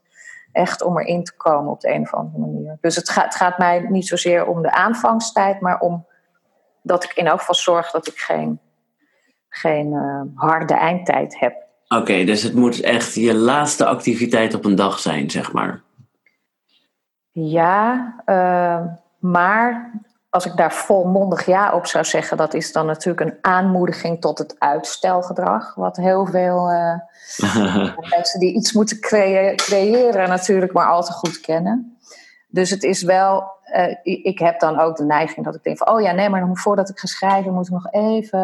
echt 0.52 0.82
om 0.82 0.98
erin 0.98 1.24
te 1.24 1.36
komen 1.36 1.72
op 1.72 1.80
de 1.80 1.94
een 1.94 2.02
of 2.02 2.14
andere 2.14 2.38
manier. 2.38 2.78
Dus 2.80 2.96
het 2.96 3.08
gaat, 3.10 3.24
het 3.24 3.34
gaat 3.34 3.58
mij 3.58 3.86
niet 3.88 4.06
zozeer 4.06 4.46
om 4.46 4.62
de 4.62 4.72
aanvangstijd... 4.72 5.60
maar 5.60 5.78
om 5.80 6.06
dat 6.82 7.04
ik 7.04 7.12
in 7.12 7.26
elk 7.26 7.38
geval 7.38 7.54
zorg 7.54 7.90
dat 7.90 8.06
ik 8.06 8.16
geen, 8.18 8.60
geen 9.54 9.92
eh, 9.92 10.20
harde 10.34 10.74
eindtijd 10.74 11.38
heb. 11.38 11.54
Oké, 11.88 12.24
dus 12.24 12.42
het 12.42 12.54
moet 12.54 12.80
echt 12.80 13.14
je 13.14 13.34
laatste 13.34 13.86
activiteit 13.86 14.54
op 14.54 14.64
een 14.64 14.74
dag 14.74 14.98
zijn, 14.98 15.30
zeg 15.30 15.52
maar. 15.52 15.82
Ja, 17.30 18.14
uh, 18.26 18.80
maar 19.18 19.90
als 20.28 20.46
ik 20.46 20.56
daar 20.56 20.72
volmondig 20.72 21.46
ja 21.46 21.72
op 21.72 21.86
zou 21.86 22.04
zeggen, 22.04 22.36
dat 22.36 22.54
is 22.54 22.72
dan 22.72 22.86
natuurlijk 22.86 23.30
een 23.30 23.38
aanmoediging 23.40 24.20
tot 24.20 24.38
het 24.38 24.56
uitstelgedrag. 24.58 25.74
Wat 25.74 25.96
heel 25.96 26.26
veel 26.26 26.70
uh, 26.70 26.94
mensen 28.16 28.40
die 28.40 28.54
iets 28.54 28.72
moeten 28.72 29.00
creëren, 29.00 29.56
creëren 29.56 30.28
natuurlijk 30.28 30.72
maar 30.72 30.90
al 30.90 31.02
te 31.02 31.12
goed 31.12 31.40
kennen. 31.40 31.91
Dus 32.52 32.70
het 32.70 32.82
is 32.82 33.02
wel, 33.02 33.44
uh, 33.76 33.96
ik 34.02 34.38
heb 34.38 34.60
dan 34.60 34.78
ook 34.78 34.96
de 34.96 35.04
neiging 35.04 35.44
dat 35.44 35.54
ik 35.54 35.62
denk 35.62 35.78
van, 35.78 35.90
oh 35.90 36.00
ja, 36.00 36.12
nee, 36.12 36.28
maar 36.28 36.48
voordat 36.52 36.88
ik 36.88 36.98
ga 36.98 37.06
schrijven 37.06 37.52
moet 37.52 37.66
ik 37.66 37.72
nog 37.72 37.90
even, 37.90 38.40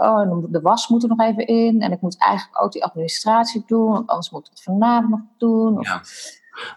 oh, 0.00 0.44
de 0.48 0.60
was 0.60 0.88
moet 0.88 1.02
er 1.02 1.08
nog 1.08 1.20
even 1.20 1.46
in. 1.46 1.80
En 1.80 1.92
ik 1.92 2.00
moet 2.00 2.18
eigenlijk 2.18 2.62
ook 2.62 2.72
die 2.72 2.84
administratie 2.84 3.62
doen, 3.66 3.92
want 3.92 4.08
anders 4.08 4.30
moet 4.30 4.44
ik 4.44 4.50
het 4.50 4.62
vanavond 4.62 5.10
nog 5.10 5.20
doen. 5.38 5.78
Of, 5.78 5.86
ja. 5.86 6.02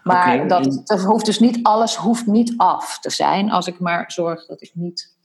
Maar 0.02 0.48
dat, 0.48 0.82
dat 0.84 1.04
hoeft 1.04 1.26
dus 1.26 1.38
niet, 1.38 1.58
alles 1.62 1.96
hoeft 1.96 2.26
niet 2.26 2.54
af 2.56 2.98
te 2.98 3.10
zijn, 3.10 3.50
als 3.50 3.66
ik 3.66 3.78
maar 3.78 4.12
zorg 4.12 4.46
dat 4.46 4.62
ik 4.62 4.70
niet 4.74 5.16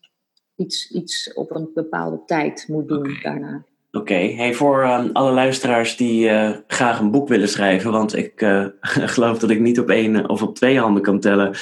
iets, 0.56 0.92
iets 0.92 1.34
op 1.34 1.56
een 1.56 1.70
bepaalde 1.74 2.22
tijd 2.26 2.66
moet 2.68 2.88
doen 2.88 3.20
daarna. 3.22 3.64
Oké, 3.92 4.14
hey, 4.14 4.54
voor 4.54 4.84
uh, 4.84 5.06
alle 5.14 5.32
luisteraars 5.32 5.98
die 5.98 6.30
uh, 6.30 6.50
graag 6.68 7.00
een 7.00 7.12
boek 7.12 7.28
willen 7.28 7.50
schrijven, 7.50 7.92
want 7.92 8.16
ik 8.16 8.42
uh, 8.42 8.66
geloof 9.16 9.40
dat 9.40 9.50
ik 9.50 9.60
niet 9.60 9.80
op 9.80 9.90
één 9.90 10.30
of 10.30 10.42
op 10.42 10.56
twee 10.56 10.80
handen 10.80 11.04
kan 11.04 11.20
tellen 11.20 11.56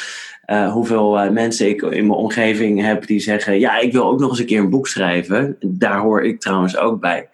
hoeveel 0.71 1.31
mensen 1.31 1.69
ik 1.69 1.81
in 1.81 2.07
mijn 2.07 2.19
omgeving 2.19 2.81
heb 2.81 3.07
die 3.07 3.19
zeggen: 3.19 3.59
Ja, 3.59 3.79
ik 3.79 3.91
wil 3.91 4.03
ook 4.03 4.19
nog 4.19 4.29
eens 4.29 4.39
een 4.39 4.45
keer 4.45 4.59
een 4.59 4.69
boek 4.69 4.87
schrijven. 4.87 5.55
Daar 5.59 5.99
hoor 5.99 6.23
ik 6.23 6.39
trouwens 6.39 6.77
ook 6.77 6.99
bij, 6.99 7.29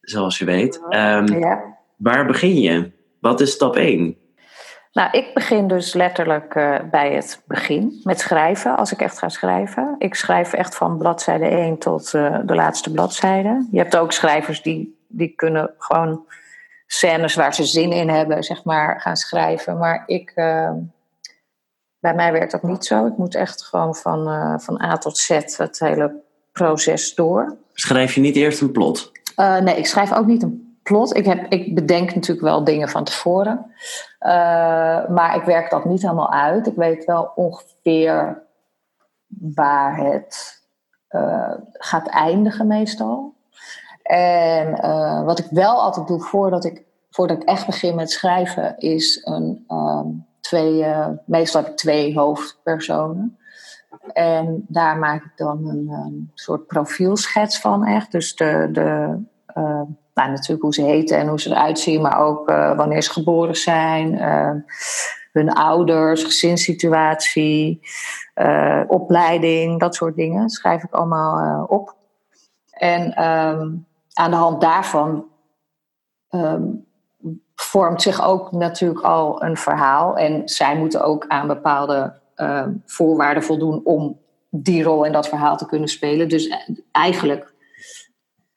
zoals 0.00 0.38
je 0.38 0.44
weet. 0.44 0.76
Um, 0.76 1.38
ja. 1.38 1.62
Waar 1.96 2.26
begin 2.26 2.60
je? 2.60 2.90
Wat 3.20 3.40
is 3.40 3.50
stap 3.50 3.76
1? 3.76 4.16
Nou, 4.92 5.10
ik 5.10 5.34
begin 5.34 5.68
dus 5.68 5.94
letterlijk 5.94 6.54
uh, 6.54 6.78
bij 6.90 7.12
het 7.12 7.42
begin 7.46 8.00
met 8.02 8.20
schrijven, 8.20 8.76
als 8.76 8.92
ik 8.92 9.00
echt 9.00 9.18
ga 9.18 9.28
schrijven. 9.28 9.94
Ik 9.98 10.14
schrijf 10.14 10.52
echt 10.52 10.74
van 10.74 10.98
bladzijde 10.98 11.46
1 11.46 11.78
tot 11.78 12.12
uh, 12.12 12.38
de 12.44 12.54
laatste 12.54 12.92
bladzijde. 12.92 13.66
Je 13.70 13.78
hebt 13.78 13.96
ook 13.96 14.12
schrijvers 14.12 14.62
die, 14.62 14.98
die 15.08 15.28
kunnen 15.28 15.74
gewoon 15.78 16.26
scènes 16.86 17.34
waar 17.34 17.54
ze 17.54 17.64
zin 17.64 17.92
in 17.92 18.08
hebben, 18.08 18.42
zeg 18.42 18.64
maar, 18.64 19.00
gaan 19.00 19.16
schrijven. 19.16 19.78
Maar 19.78 20.02
ik, 20.06 20.32
uh, 20.34 20.70
bij 21.98 22.14
mij 22.14 22.32
werkt 22.32 22.52
dat 22.52 22.62
niet 22.62 22.84
zo. 22.84 23.06
Ik 23.06 23.16
moet 23.16 23.34
echt 23.34 23.64
gewoon 23.64 23.94
van, 23.94 24.60
van 24.60 24.82
A 24.82 24.96
tot 24.96 25.18
Z 25.18 25.28
het 25.56 25.78
hele 25.78 26.20
proces 26.52 27.14
door. 27.14 27.56
Schrijf 27.72 28.14
je 28.14 28.20
niet 28.20 28.36
eerst 28.36 28.60
een 28.60 28.72
plot? 28.72 29.12
nee, 29.36 29.76
ik 29.76 29.86
schrijf 29.86 30.12
ook 30.12 30.26
niet 30.26 30.42
een 30.42 30.61
plot. 30.82 31.16
Ik, 31.16 31.24
heb, 31.24 31.52
ik 31.52 31.74
bedenk 31.74 32.14
natuurlijk 32.14 32.46
wel 32.46 32.64
dingen 32.64 32.88
van 32.88 33.04
tevoren. 33.04 33.72
Uh, 34.20 35.08
maar 35.08 35.36
ik 35.36 35.42
werk 35.42 35.70
dat 35.70 35.84
niet 35.84 36.02
helemaal 36.02 36.32
uit. 36.32 36.66
Ik 36.66 36.76
weet 36.76 37.04
wel 37.04 37.32
ongeveer 37.34 38.42
waar 39.54 39.96
het 39.96 40.62
uh, 41.10 41.54
gaat 41.72 42.06
eindigen 42.08 42.66
meestal. 42.66 43.34
En 44.02 44.68
uh, 44.84 45.24
wat 45.24 45.38
ik 45.38 45.46
wel 45.50 45.82
altijd 45.82 46.06
doe 46.06 46.20
voordat 46.20 46.64
ik, 46.64 46.84
voordat 47.10 47.42
ik 47.42 47.48
echt 47.48 47.66
begin 47.66 47.94
met 47.94 48.10
schrijven, 48.10 48.78
is 48.78 49.20
een, 49.24 49.64
um, 49.68 50.26
twee, 50.40 50.86
meestal 51.24 51.62
heb 51.62 51.70
ik 51.70 51.76
twee 51.76 52.18
hoofdpersonen. 52.18 53.38
En 54.12 54.64
daar 54.68 54.96
maak 54.96 55.24
ik 55.24 55.32
dan 55.36 55.68
een 55.68 55.88
um, 55.90 56.30
soort 56.34 56.66
profielschets 56.66 57.60
van 57.60 57.86
echt. 57.86 58.12
Dus 58.12 58.36
de, 58.36 58.68
de 58.72 59.18
nou, 60.14 60.30
natuurlijk 60.30 60.62
hoe 60.62 60.74
ze 60.74 60.82
heten 60.82 61.18
en 61.18 61.28
hoe 61.28 61.40
ze 61.40 61.50
eruit 61.50 61.78
zien, 61.78 62.02
maar 62.02 62.18
ook 62.18 62.50
uh, 62.50 62.76
wanneer 62.76 63.02
ze 63.02 63.12
geboren 63.12 63.56
zijn, 63.56 64.14
uh, 64.14 64.50
hun 65.32 65.52
ouders, 65.52 66.24
gezinssituatie, 66.24 67.80
uh, 68.34 68.82
opleiding, 68.86 69.80
dat 69.80 69.94
soort 69.94 70.16
dingen. 70.16 70.50
schrijf 70.50 70.82
ik 70.82 70.92
allemaal 70.92 71.64
op. 71.64 71.94
En 72.70 73.24
um, 73.24 73.86
aan 74.12 74.30
de 74.30 74.36
hand 74.36 74.60
daarvan 74.60 75.26
um, 76.30 76.86
vormt 77.54 78.02
zich 78.02 78.24
ook 78.24 78.52
natuurlijk 78.52 79.00
al 79.00 79.42
een 79.42 79.56
verhaal. 79.56 80.16
En 80.16 80.48
zij 80.48 80.76
moeten 80.76 81.04
ook 81.04 81.24
aan 81.28 81.46
bepaalde 81.46 82.20
voorwaarden 82.86 83.42
voldoen 83.42 83.80
om 83.84 84.18
die 84.50 84.82
rol 84.82 85.04
in 85.04 85.12
dat 85.12 85.28
verhaal 85.28 85.56
te 85.56 85.66
kunnen 85.66 85.88
spelen. 85.88 86.28
Dus 86.28 86.56
eigenlijk 86.92 87.51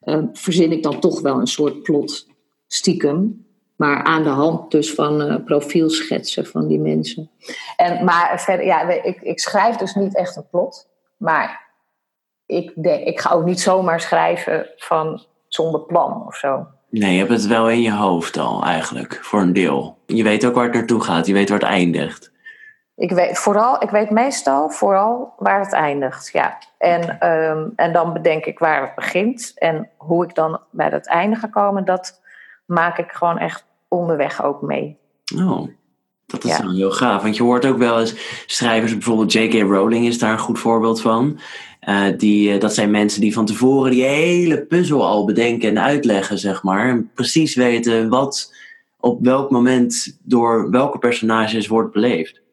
uh, 0.06 0.22
verzin 0.32 0.72
ik 0.72 0.82
dan 0.82 1.00
toch 1.00 1.20
wel 1.20 1.40
een 1.40 1.46
soort 1.46 1.82
plot 1.82 2.26
stiekem. 2.66 3.44
Maar 3.76 4.02
aan 4.02 4.22
de 4.22 4.28
hand 4.28 4.70
dus 4.70 4.94
van 4.94 5.22
uh, 5.22 5.44
profielschetsen 5.44 6.46
van 6.46 6.68
die 6.68 6.78
mensen. 6.78 7.30
En, 7.76 8.04
maar 8.04 8.40
verder, 8.40 8.66
ja, 8.66 8.90
ik, 8.90 9.20
ik 9.22 9.40
schrijf 9.40 9.76
dus 9.76 9.94
niet 9.94 10.16
echt 10.16 10.36
een 10.36 10.48
plot. 10.50 10.88
Maar 11.16 11.72
ik, 12.46 12.72
ik 13.04 13.20
ga 13.20 13.30
ook 13.30 13.44
niet 13.44 13.60
zomaar 13.60 14.00
schrijven 14.00 14.68
van 14.76 15.24
zonder 15.48 15.80
plan 15.80 16.26
of 16.26 16.36
zo. 16.36 16.66
Nee, 16.90 17.12
je 17.12 17.18
hebt 17.18 17.30
het 17.30 17.46
wel 17.46 17.70
in 17.70 17.82
je 17.82 17.92
hoofd 17.92 18.36
al 18.36 18.64
eigenlijk, 18.64 19.18
voor 19.22 19.40
een 19.40 19.52
deel. 19.52 19.98
Je 20.06 20.22
weet 20.22 20.46
ook 20.46 20.54
waar 20.54 20.64
het 20.64 20.74
naartoe 20.74 21.00
gaat, 21.00 21.26
je 21.26 21.32
weet 21.32 21.48
waar 21.48 21.58
het 21.58 21.68
eindigt. 21.68 22.32
Ik 22.96 23.10
weet, 23.10 23.38
vooral, 23.38 23.82
ik 23.82 23.90
weet 23.90 24.10
meestal 24.10 24.70
vooral 24.70 25.32
waar 25.38 25.60
het 25.60 25.72
eindigt. 25.72 26.30
Ja. 26.32 26.58
En, 26.78 27.30
um, 27.32 27.72
en 27.76 27.92
dan 27.92 28.12
bedenk 28.12 28.44
ik 28.44 28.58
waar 28.58 28.80
het 28.82 28.94
begint. 28.94 29.52
En 29.54 29.88
hoe 29.96 30.24
ik 30.24 30.34
dan 30.34 30.60
bij 30.70 30.88
het 30.88 31.06
einde 31.06 31.36
ga 31.36 31.46
komen, 31.46 31.84
dat 31.84 32.20
maak 32.64 32.98
ik 32.98 33.12
gewoon 33.12 33.38
echt 33.38 33.64
onderweg 33.88 34.44
ook 34.44 34.62
mee. 34.62 34.98
Oh, 35.34 35.68
dat 36.26 36.44
is 36.44 36.56
ja. 36.56 36.70
heel 36.70 36.90
gaaf. 36.90 37.22
Want 37.22 37.36
je 37.36 37.42
hoort 37.42 37.66
ook 37.66 37.78
wel 37.78 38.00
eens 38.00 38.44
schrijvers, 38.46 38.92
bijvoorbeeld 38.92 39.32
J.K. 39.32 39.52
Rowling 39.52 40.06
is 40.06 40.18
daar 40.18 40.32
een 40.32 40.38
goed 40.38 40.58
voorbeeld 40.58 41.00
van. 41.00 41.38
Uh, 41.88 42.06
die, 42.16 42.54
uh, 42.54 42.60
dat 42.60 42.74
zijn 42.74 42.90
mensen 42.90 43.20
die 43.20 43.32
van 43.32 43.46
tevoren 43.46 43.90
die 43.90 44.04
hele 44.04 44.62
puzzel 44.62 45.06
al 45.06 45.24
bedenken 45.24 45.68
en 45.68 45.82
uitleggen, 45.82 46.38
zeg 46.38 46.62
maar. 46.62 46.88
En 46.88 47.10
precies 47.14 47.54
weten 47.54 48.08
wat 48.08 48.54
op 49.00 49.24
welk 49.24 49.50
moment 49.50 50.18
door 50.22 50.70
welke 50.70 50.98
personages 50.98 51.66
wordt 51.66 51.92
beleefd. 51.92 52.44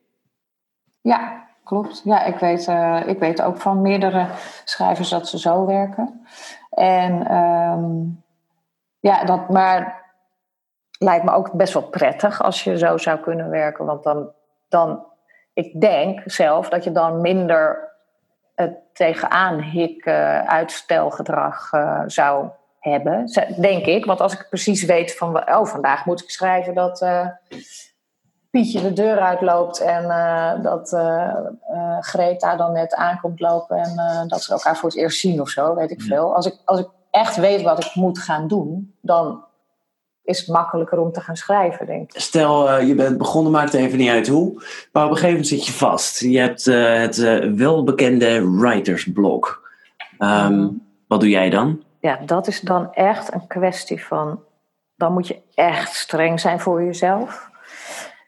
Ja, 1.03 1.48
klopt. 1.63 2.01
Ja, 2.03 2.24
ik 2.24 2.36
weet, 2.36 2.67
uh, 2.67 3.01
ik 3.05 3.19
weet 3.19 3.41
ook 3.41 3.57
van 3.57 3.81
meerdere 3.81 4.27
schrijvers 4.63 5.10
dat 5.10 5.27
ze 5.27 5.39
zo 5.39 5.65
werken. 5.65 6.25
En 6.69 7.36
um, 7.36 8.24
ja, 9.00 9.24
dat, 9.24 9.50
maar 9.50 10.01
lijkt 10.98 11.25
me 11.25 11.31
ook 11.31 11.51
best 11.51 11.74
wel 11.74 11.83
prettig 11.83 12.41
als 12.41 12.63
je 12.63 12.77
zo 12.77 12.98
zou 12.98 13.19
kunnen 13.19 13.50
werken. 13.50 13.86
Want 13.86 14.03
dan, 14.03 14.31
dan 14.69 15.05
ik 15.53 15.81
denk 15.81 16.22
zelf 16.25 16.69
dat 16.69 16.83
je 16.83 16.91
dan 16.91 17.22
minder 17.22 17.91
het 18.55 18.77
tegenaan 18.93 19.60
hik 19.60 20.05
uh, 20.05 20.39
uitstelgedrag 20.39 21.72
uh, 21.72 22.01
zou 22.05 22.48
hebben. 22.79 23.25
Denk 23.60 23.86
ik. 23.86 24.05
Want 24.05 24.22
als 24.22 24.33
ik 24.33 24.48
precies 24.50 24.83
weet 24.83 25.17
van, 25.17 25.50
oh, 25.50 25.65
vandaag 25.65 26.05
moet 26.05 26.22
ik 26.22 26.29
schrijven 26.29 26.74
dat 26.74 27.05
Pietje 28.53 28.81
de 28.81 28.93
deur 28.93 29.19
uitloopt 29.19 29.79
en 29.79 30.03
uh, 30.03 30.63
dat 30.63 30.91
uh, 30.91 31.33
uh, 31.72 31.98
Greta 32.00 32.55
dan 32.55 32.72
net 32.72 32.93
aankomt 32.93 33.39
lopen 33.39 33.77
en 33.77 34.27
dat 34.27 34.43
ze 34.43 34.53
elkaar 34.53 34.77
voor 34.77 34.89
het 34.89 34.98
eerst 34.98 35.19
zien 35.19 35.41
of 35.41 35.50
zo, 35.50 35.75
weet 35.75 35.91
ik 35.91 36.01
veel. 36.01 36.36
Als 36.36 36.45
ik, 36.45 36.55
als 36.65 36.79
ik 36.79 36.88
echt 37.12 37.36
weet 37.36 37.62
wat 37.62 37.86
ik 37.86 37.95
moet 37.95 38.19
gaan 38.19 38.48
doen, 38.48 38.95
dan 39.01 39.43
is 40.24 40.39
het 40.39 40.48
makkelijker 40.48 41.00
om 41.00 41.12
te 41.12 41.22
gaan 41.22 41.36
schrijven, 41.36 41.86
denk 41.86 42.13
ik. 42.13 42.22
Stel, 42.22 42.79
je 42.79 42.95
bent 42.95 43.17
begonnen, 43.17 43.51
maakt 43.51 43.74
even 43.74 43.98
niet 43.98 44.10
uit 44.10 44.27
hoe, 44.27 44.51
maar 44.91 45.03
op 45.03 45.10
een 45.10 45.17
gegeven 45.17 45.29
moment 45.29 45.48
zit 45.48 45.65
je 45.65 45.74
vast. 45.74 46.19
Je 46.19 46.39
hebt 46.39 46.65
het 46.65 47.17
welbekende 47.55 48.50
writersblok. 48.50 49.72
Um, 50.19 50.81
wat 51.07 51.19
doe 51.19 51.29
jij 51.29 51.50
dan? 51.50 51.83
Ja, 52.00 52.19
dat 52.25 52.48
is 52.48 52.62
dan 52.62 52.93
echt 52.93 53.33
een 53.33 53.48
kwestie 53.48 54.05
van, 54.05 54.39
dan 54.95 55.13
moet 55.13 55.27
je 55.27 55.41
echt 55.53 55.95
streng 55.95 56.39
zijn 56.39 56.60
voor 56.60 56.83
jezelf 56.83 57.51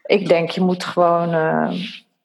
ik 0.05 0.27
denk, 0.27 0.49
je 0.49 0.61
moet 0.61 0.83
gewoon 0.83 1.33
uh, 1.33 1.71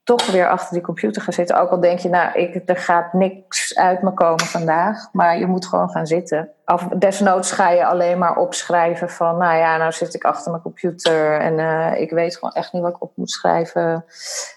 toch 0.04 0.26
weer 0.26 0.48
achter 0.48 0.72
die 0.72 0.82
computer 0.82 1.22
gaan 1.22 1.32
zitten. 1.32 1.60
Ook 1.60 1.70
al 1.70 1.80
denk 1.80 1.98
je, 1.98 2.08
nou, 2.08 2.38
ik, 2.38 2.62
er 2.66 2.76
gaat 2.76 3.12
niks 3.12 3.76
uit 3.76 4.02
me 4.02 4.14
komen 4.14 4.44
vandaag. 4.44 5.08
Maar 5.12 5.38
je 5.38 5.46
moet 5.46 5.66
gewoon 5.66 5.90
gaan 5.90 6.06
zitten. 6.06 6.50
Of 6.64 6.82
desnoods 6.82 7.52
ga 7.52 7.70
je 7.70 7.86
alleen 7.86 8.18
maar 8.18 8.36
opschrijven 8.36 9.10
van, 9.10 9.36
nou 9.36 9.56
ja, 9.56 9.76
nou 9.76 9.92
zit 9.92 10.14
ik 10.14 10.24
achter 10.24 10.50
mijn 10.50 10.62
computer 10.62 11.40
en 11.40 11.58
uh, 11.58 12.00
ik 12.00 12.10
weet 12.10 12.34
gewoon 12.34 12.54
echt 12.54 12.72
niet 12.72 12.82
wat 12.82 12.94
ik 12.94 13.02
op 13.02 13.12
moet 13.14 13.30
schrijven. 13.30 14.04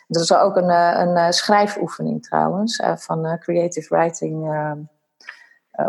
Dat 0.08 0.22
is 0.22 0.34
ook 0.34 0.56
een, 0.56 0.70
eh, 0.70 0.94
een, 0.96 1.18
een 1.18 1.34
schrijfoefening 1.34 2.24
trouwens, 2.24 2.84
van 2.96 3.38
creative 3.39 3.96
writing 3.96 4.51
eh, 4.51 4.72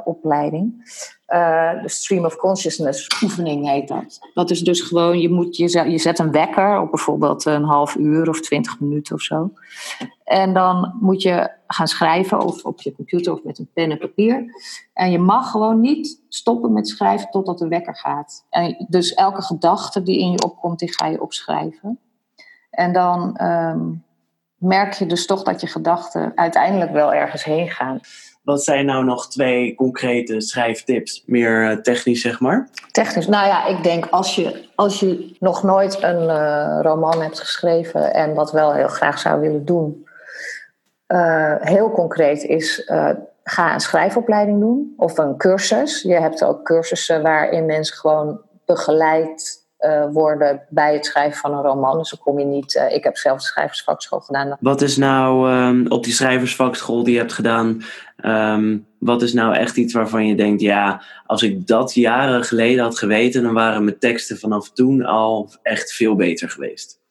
opleiding. 0.05 0.83
Eh, 1.27 1.83
de 1.83 1.89
stream 1.89 2.25
of 2.25 2.37
consciousness 2.37 3.23
oefening 3.23 3.69
heet 3.69 3.89
dat. 3.89 4.19
Dat 4.35 4.51
is 4.51 4.61
dus 4.61 4.81
gewoon, 4.81 5.21
je, 5.21 5.31
moet, 5.31 5.57
je, 5.57 5.69
zet, 5.69 5.91
je 5.91 5.99
zet 5.99 6.19
een 6.19 6.31
wekker 6.31 6.81
op 6.81 6.91
bijvoorbeeld 6.91 7.45
een 7.45 7.65
half 7.65 7.95
uur 7.95 8.29
of 8.29 8.41
twintig 8.41 8.81
minuten 8.81 9.15
of 9.15 9.21
zo. 9.21 9.51
En 10.25 10.53
dan 10.53 10.95
moet 11.01 11.23
je 11.23 11.51
gaan 11.67 11.89
schrijven 11.89 12.41
of 12.41 12.65
op 12.65 12.81
je 12.81 12.95
computer 12.95 13.33
of 13.33 13.45
met 13.45 13.59
een 13.59 13.71
pen 13.75 13.91
en 13.91 13.99
papier. 13.99 14.45
En 14.93 15.11
je 15.11 15.19
mag 15.19 15.51
gewoon 15.51 15.81
niet 15.81 16.23
stoppen 16.29 16.73
met 16.73 16.89
schrijven 16.89 17.31
totdat 17.31 17.59
de 17.59 17.69
wekker 17.69 17.97
gaat. 17.97 18.47
En 18.51 18.87
dus 18.89 19.15
elke 19.15 19.43
gedachte 19.43 20.03
die 20.03 20.19
in 20.19 20.31
je 20.31 20.45
opkomt, 20.45 20.79
die 20.79 20.95
ga 20.95 21.07
je 21.07 21.23
opschrijven. 21.23 21.99
En 22.71 22.93
dan 22.93 23.37
ehm, 23.37 23.91
merk 24.57 24.93
je 24.93 25.07
dus 25.07 25.27
toch 25.27 25.43
dat 25.43 25.61
je 25.61 25.67
gedachten 25.67 26.33
uiteindelijk 26.35 26.91
wel 26.91 27.15
ergens 27.15 27.45
heen 27.45 27.71
gaan. 27.71 28.01
Wat 28.45 28.65
zijn 28.65 28.87
nou 28.87 29.05
nog 29.05 29.29
twee 29.29 29.75
concrete 29.75 30.41
schrijftips? 30.41 31.23
Meer 31.27 31.71
eh, 31.71 31.77
technisch, 31.77 32.21
zeg 32.21 32.41
maar. 32.41 32.69
Technisch, 32.91 33.27
nou 33.27 33.47
ja, 33.47 33.67
ik 33.67 33.83
denk 33.83 34.07
als 34.11 34.35
je, 34.35 34.65
als 34.75 35.01
je 35.01 35.37
nog 35.39 35.63
nooit 35.63 36.03
een 36.03 36.29
eh, 36.29 36.79
roman 36.83 37.23
hebt 37.23 37.41
geschreven 37.41 38.15
en 38.15 38.35
dat 38.35 38.53
wel 38.53 38.73
heel 38.73 38.89
graag 38.89 39.19
zou 39.19 39.41
willen 39.41 39.65
doen, 39.65 40.07
eh, 41.07 41.55
heel 41.59 41.91
concreet 41.91 42.43
is 42.43 42.93
ga 43.45 43.75
een 43.75 43.81
schrijfopleiding 43.81 44.61
doen 44.61 44.95
of 44.97 45.19
een 45.19 45.37
cursus. 45.37 46.03
Je 46.03 46.21
hebt 46.21 46.45
ook 46.45 46.65
cursussen 46.65 47.23
waarin 47.23 47.67
mensen 47.67 47.97
gewoon 47.97 48.41
begeleid 48.65 49.64
uh, 49.87 50.05
worden 50.13 50.63
bij 50.69 50.95
het 50.95 51.07
schrijven 51.07 51.39
van 51.39 51.53
een 51.53 51.63
roman. 51.63 51.99
Dus 51.99 52.11
dan 52.11 52.19
kom 52.19 52.39
je 52.39 52.45
niet. 52.45 52.75
Uh, 52.75 52.95
ik 52.95 53.05
heb 53.05 53.17
zelf 53.17 53.39
de 53.39 53.45
schrijversvakschool 53.45 54.21
gedaan. 54.21 54.57
Wat 54.61 54.83
is 54.83 54.97
nou 54.97 55.53
um, 55.53 55.87
op 55.89 56.05
die 56.05 56.13
schrijversvakschool 56.13 57.05
die 57.05 57.13
je 57.13 57.19
hebt 57.19 57.33
gedaan? 57.33 57.83
Um, 58.25 58.87
wat 58.99 59.23
is 59.23 59.33
nou 59.33 59.55
echt 59.55 59.77
iets 59.77 59.95
waarvan 59.95 60.27
je 60.27 60.35
denkt: 60.35 60.61
ja, 60.61 61.03
als 61.27 61.43
ik 61.43 61.67
dat 61.67 61.95
jaren 61.95 62.45
geleden 62.45 62.85
had 62.85 62.99
geweten, 62.99 63.43
dan 63.43 63.55
waren 63.55 63.85
mijn 63.85 63.99
teksten 63.99 64.39
vanaf 64.39 64.71
toen 64.71 65.05
al 65.05 65.51
echt 65.63 65.93
veel 65.93 66.15
beter 66.15 66.51
geweest. 66.51 67.03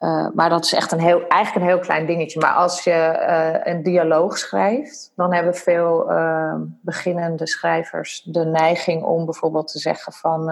Uh, 0.00 0.28
maar 0.34 0.48
dat 0.48 0.64
is 0.64 0.72
echt 0.72 0.92
een 0.92 1.00
heel, 1.00 1.26
eigenlijk 1.26 1.64
een 1.64 1.72
heel 1.72 1.80
klein 1.80 2.06
dingetje. 2.06 2.40
Maar 2.40 2.54
als 2.54 2.84
je 2.84 2.90
uh, 2.90 3.72
een 3.72 3.82
dialoog 3.82 4.38
schrijft, 4.38 5.12
dan 5.16 5.34
hebben 5.34 5.54
veel 5.54 6.12
uh, 6.12 6.54
beginnende 6.80 7.46
schrijvers 7.46 8.22
de 8.22 8.44
neiging 8.44 9.02
om 9.02 9.24
bijvoorbeeld 9.24 9.68
te 9.68 9.78
zeggen 9.78 10.12
van 10.12 10.50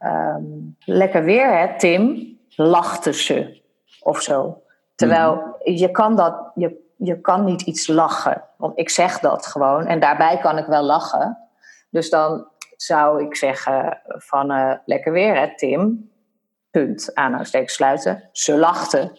um, 0.00 0.76
lekker 0.84 1.24
weer 1.24 1.58
hè 1.58 1.78
Tim, 1.78 2.36
lachte 2.48 3.12
ze 3.12 3.62
of 4.00 4.20
zo. 4.20 4.62
Terwijl 4.94 5.34
mm. 5.34 5.74
je 5.74 5.90
kan 5.90 6.16
dat, 6.16 6.50
je, 6.54 6.92
je 6.96 7.20
kan 7.20 7.44
niet 7.44 7.62
iets 7.62 7.86
lachen. 7.86 8.42
Want 8.56 8.78
ik 8.78 8.90
zeg 8.90 9.18
dat 9.18 9.46
gewoon 9.46 9.86
en 9.86 10.00
daarbij 10.00 10.38
kan 10.38 10.58
ik 10.58 10.66
wel 10.66 10.82
lachen. 10.82 11.38
Dus 11.90 12.10
dan 12.10 12.48
zou 12.76 13.24
ik 13.24 13.36
zeggen 13.36 14.00
van 14.06 14.78
lekker 14.84 15.12
weer 15.12 15.36
hè 15.36 15.56
Tim, 15.56 16.10
punt, 16.76 17.14
aanhalingstekens 17.14 17.74
sluiten, 17.74 18.28
ze 18.32 18.58
lachten. 18.58 19.12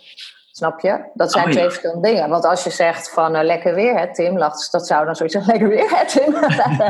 Snap 0.52 0.80
je? 0.80 1.12
Dat 1.14 1.32
zijn 1.32 1.46
oh, 1.46 1.52
twee 1.52 1.64
verschillende 1.64 2.08
dingen. 2.08 2.30
Want 2.30 2.46
als 2.46 2.64
je 2.64 2.70
zegt 2.70 3.12
van 3.12 3.36
uh, 3.36 3.44
lekker 3.44 3.76
weer, 3.76 4.00
hè, 4.00 4.14
Tim, 4.14 4.38
lacht, 4.38 4.72
dat 4.72 4.88
zou 4.88 5.06
dan 5.06 5.16
zoiets 5.16 5.36
zijn, 5.38 5.46
lekker 5.46 5.68
weer, 5.68 5.90
hè, 5.90 6.08
Tim. 6.08 6.32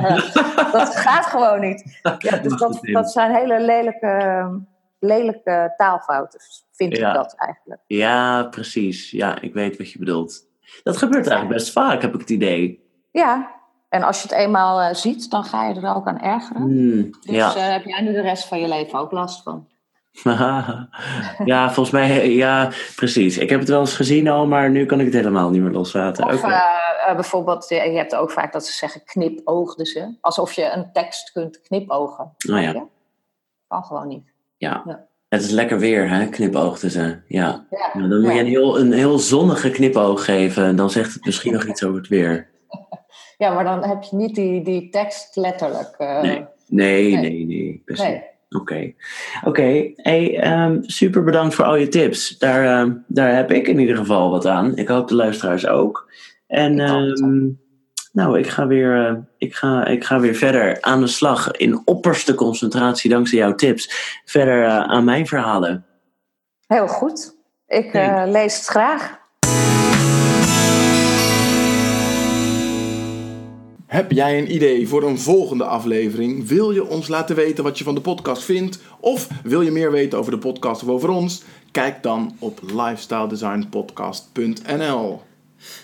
dat 0.80 0.96
gaat 0.96 1.26
gewoon 1.26 1.60
niet. 1.60 2.00
Ja, 2.18 2.38
dus 2.38 2.58
dat, 2.58 2.80
dat 2.82 3.12
zijn 3.12 3.36
hele 3.36 3.60
lelijke, 3.60 4.48
lelijke 5.00 5.74
taalfouten, 5.78 6.40
vind 6.72 6.98
ja. 6.98 7.08
ik 7.08 7.16
dat 7.16 7.36
eigenlijk. 7.38 7.82
Ja, 7.88 8.44
precies. 8.44 9.12
Ja, 9.12 9.42
ik 9.42 9.54
weet 9.54 9.78
wat 9.78 9.92
je 9.92 10.00
bedoelt. 10.00 10.46
Dat 10.84 10.98
gebeurt 10.98 11.28
eigenlijk 11.28 11.58
best 11.58 11.72
vaak, 11.72 12.02
heb 12.02 12.14
ik 12.14 12.20
het 12.20 12.30
idee. 12.30 12.86
Ja, 13.12 13.56
en 13.90 14.04
als 14.04 14.22
je 14.22 14.28
het 14.28 14.38
eenmaal 14.38 14.82
uh, 14.82 14.94
ziet, 14.94 15.30
dan 15.32 15.44
ga 15.44 15.68
je 15.68 15.76
er 15.76 15.96
ook 15.96 16.08
aan 16.08 16.20
ergeren. 16.20 16.62
Mm, 16.62 17.12
dus 17.22 17.36
ja. 17.36 17.56
uh, 17.56 17.72
heb 17.72 17.84
jij 17.84 18.02
nu 18.02 18.12
de 18.12 18.22
rest 18.22 18.48
van 18.48 18.60
je 18.60 18.68
leven 18.68 19.00
ook 19.00 19.12
last 19.12 19.44
van. 19.44 19.68
ja, 21.46 21.72
volgens 21.72 21.92
mij, 21.92 22.30
ja, 22.30 22.72
precies. 22.96 23.38
Ik 23.38 23.50
heb 23.50 23.60
het 23.60 23.70
wel 23.70 23.80
eens 23.80 23.96
gezien 23.96 24.28
al, 24.28 24.48
maar 24.48 24.70
nu 24.70 24.86
kan 24.86 25.00
ik 25.00 25.06
het 25.06 25.16
helemaal 25.16 25.50
niet 25.50 25.62
meer 25.62 25.72
loslaten. 25.72 26.26
Of 26.26 26.44
okay. 26.44 26.52
uh, 27.10 27.16
bijvoorbeeld, 27.16 27.70
je 27.70 27.76
hebt 27.76 28.16
ook 28.16 28.32
vaak 28.32 28.54
dat 28.54 28.66
ze 28.66 28.74
zeggen 28.74 29.04
knipoogden 29.04 29.86
ze. 29.86 30.16
Alsof 30.22 30.54
je 30.54 30.72
een 30.72 30.92
tekst 30.94 31.32
kunt 31.32 31.62
knipogen. 31.62 32.32
Oh 32.50 32.62
ja. 32.62 32.86
Kan 33.68 33.84
gewoon 33.84 34.08
niet. 34.08 34.32
Ja. 34.58 34.84
ja. 34.86 35.06
Het 35.30 35.42
is 35.42 35.50
lekker 35.50 35.80
weer, 35.80 36.10
hè? 36.10 36.28
Knipoogden 36.28 36.92
ze. 36.92 37.20
Ja. 37.28 37.66
ja. 37.70 38.08
dan 38.08 38.22
moet 38.22 38.34
je 38.34 38.40
een 38.40 38.46
heel, 38.46 38.80
een 38.80 38.92
heel 38.92 39.18
zonnige 39.18 39.70
knipoog 39.70 40.26
geven. 40.26 40.76
Dan 40.76 40.90
zegt 40.90 41.14
het 41.14 41.26
misschien 41.26 41.54
nog 41.54 41.66
iets 41.66 41.84
over 41.84 41.98
het 41.98 42.08
weer. 42.08 42.48
Ja, 43.38 43.54
maar 43.54 43.64
dan 43.64 43.84
heb 43.84 44.04
je 44.04 44.16
niet 44.16 44.36
die, 44.36 44.64
die 44.64 44.90
tekst 44.90 45.36
letterlijk. 45.36 45.96
Uh, 45.98 46.22
nee. 46.22 46.46
Nee, 46.68 47.12
nee, 47.12 47.18
nee, 47.18 47.46
nee. 47.46 47.82
Precies. 47.86 48.06
Nee. 48.06 48.24
Oké, 48.50 48.62
okay. 48.62 48.96
oké. 49.40 49.50
Okay. 49.50 49.94
Hey, 49.96 50.54
um, 50.66 50.84
super 50.84 51.24
bedankt 51.24 51.56
voor 51.56 51.66
al 51.66 51.76
je 51.76 51.88
tips. 51.88 52.38
Daar, 52.38 52.88
uh, 52.88 52.94
daar 53.08 53.36
heb 53.36 53.52
ik 53.52 53.68
in 53.68 53.80
ieder 53.80 53.98
geval 53.98 54.30
wat 54.30 54.46
aan. 54.46 54.76
Ik 54.76 54.88
hoop 54.88 55.08
de 55.08 55.16
luisteraars 55.16 55.68
ook. 55.68 56.12
En 56.48 56.80
um, 56.80 57.60
nou, 58.12 58.40
ik 58.40 58.48
ga, 58.48 58.68
weer, 58.68 59.10
uh, 59.10 59.18
ik, 59.38 59.56
ga, 59.56 59.86
ik 59.86 60.04
ga 60.04 60.20
weer 60.20 60.36
verder 60.36 60.82
aan 60.82 61.00
de 61.00 61.08
slag 61.08 61.52
in 61.52 61.82
opperste 61.86 62.36
concentratie 62.36 63.10
dankzij 63.10 63.38
jouw 63.38 63.56
tips. 63.56 64.20
Verder 64.26 64.64
uh, 64.64 64.80
aan 64.80 65.04
mijn 65.04 65.28
verhalen. 65.28 65.86
Heel 66.68 66.88
goed. 66.88 67.36
Ik 67.68 67.94
lees 68.26 68.58
het 68.58 68.66
graag. 68.66 69.17
Heb 73.88 74.12
jij 74.12 74.38
een 74.38 74.54
idee 74.54 74.88
voor 74.88 75.04
een 75.04 75.20
volgende 75.20 75.64
aflevering? 75.64 76.48
Wil 76.48 76.72
je 76.72 76.88
ons 76.88 77.08
laten 77.08 77.36
weten 77.36 77.64
wat 77.64 77.78
je 77.78 77.84
van 77.84 77.96
de 77.96 78.02
podcast 78.02 78.44
vindt? 78.44 78.80
Of 79.00 79.28
wil 79.44 79.62
je 79.62 79.72
meer 79.72 79.92
weten 79.92 80.20
over 80.20 80.32
de 80.32 80.38
podcast 80.38 80.84
of 80.84 80.90
over 80.90 81.10
ons? 81.10 81.44
Kijk 81.72 82.04
dan 82.04 82.36
op 82.40 82.60
lifestyledesignpodcast.nl. 82.62 85.22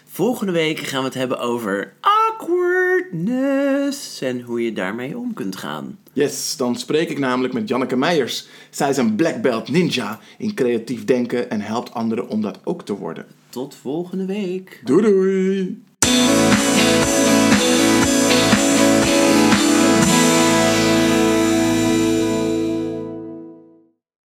Volgende 0.05 0.51
week 0.51 0.79
gaan 0.79 0.99
we 0.99 1.05
het 1.05 1.13
hebben 1.13 1.39
over 1.39 1.93
awkwardness 1.99 4.21
en 4.21 4.41
hoe 4.41 4.63
je 4.63 4.73
daarmee 4.73 5.17
om 5.17 5.33
kunt 5.33 5.55
gaan. 5.55 5.97
Yes, 6.13 6.57
dan 6.57 6.75
spreek 6.75 7.09
ik 7.09 7.19
namelijk 7.19 7.53
met 7.53 7.67
Janneke 7.67 7.95
Meijers. 7.95 8.47
Zij 8.69 8.89
is 8.89 8.97
een 8.97 9.15
black 9.15 9.41
belt 9.41 9.69
ninja 9.69 10.19
in 10.37 10.53
creatief 10.53 11.05
denken 11.05 11.49
en 11.49 11.61
helpt 11.61 11.93
anderen 11.93 12.27
om 12.27 12.41
dat 12.41 12.59
ook 12.63 12.85
te 12.85 12.97
worden. 12.97 13.25
Tot 13.49 13.75
volgende 13.75 14.25
week. 14.25 14.81
Doei 14.83 15.01
doei. 15.01 15.81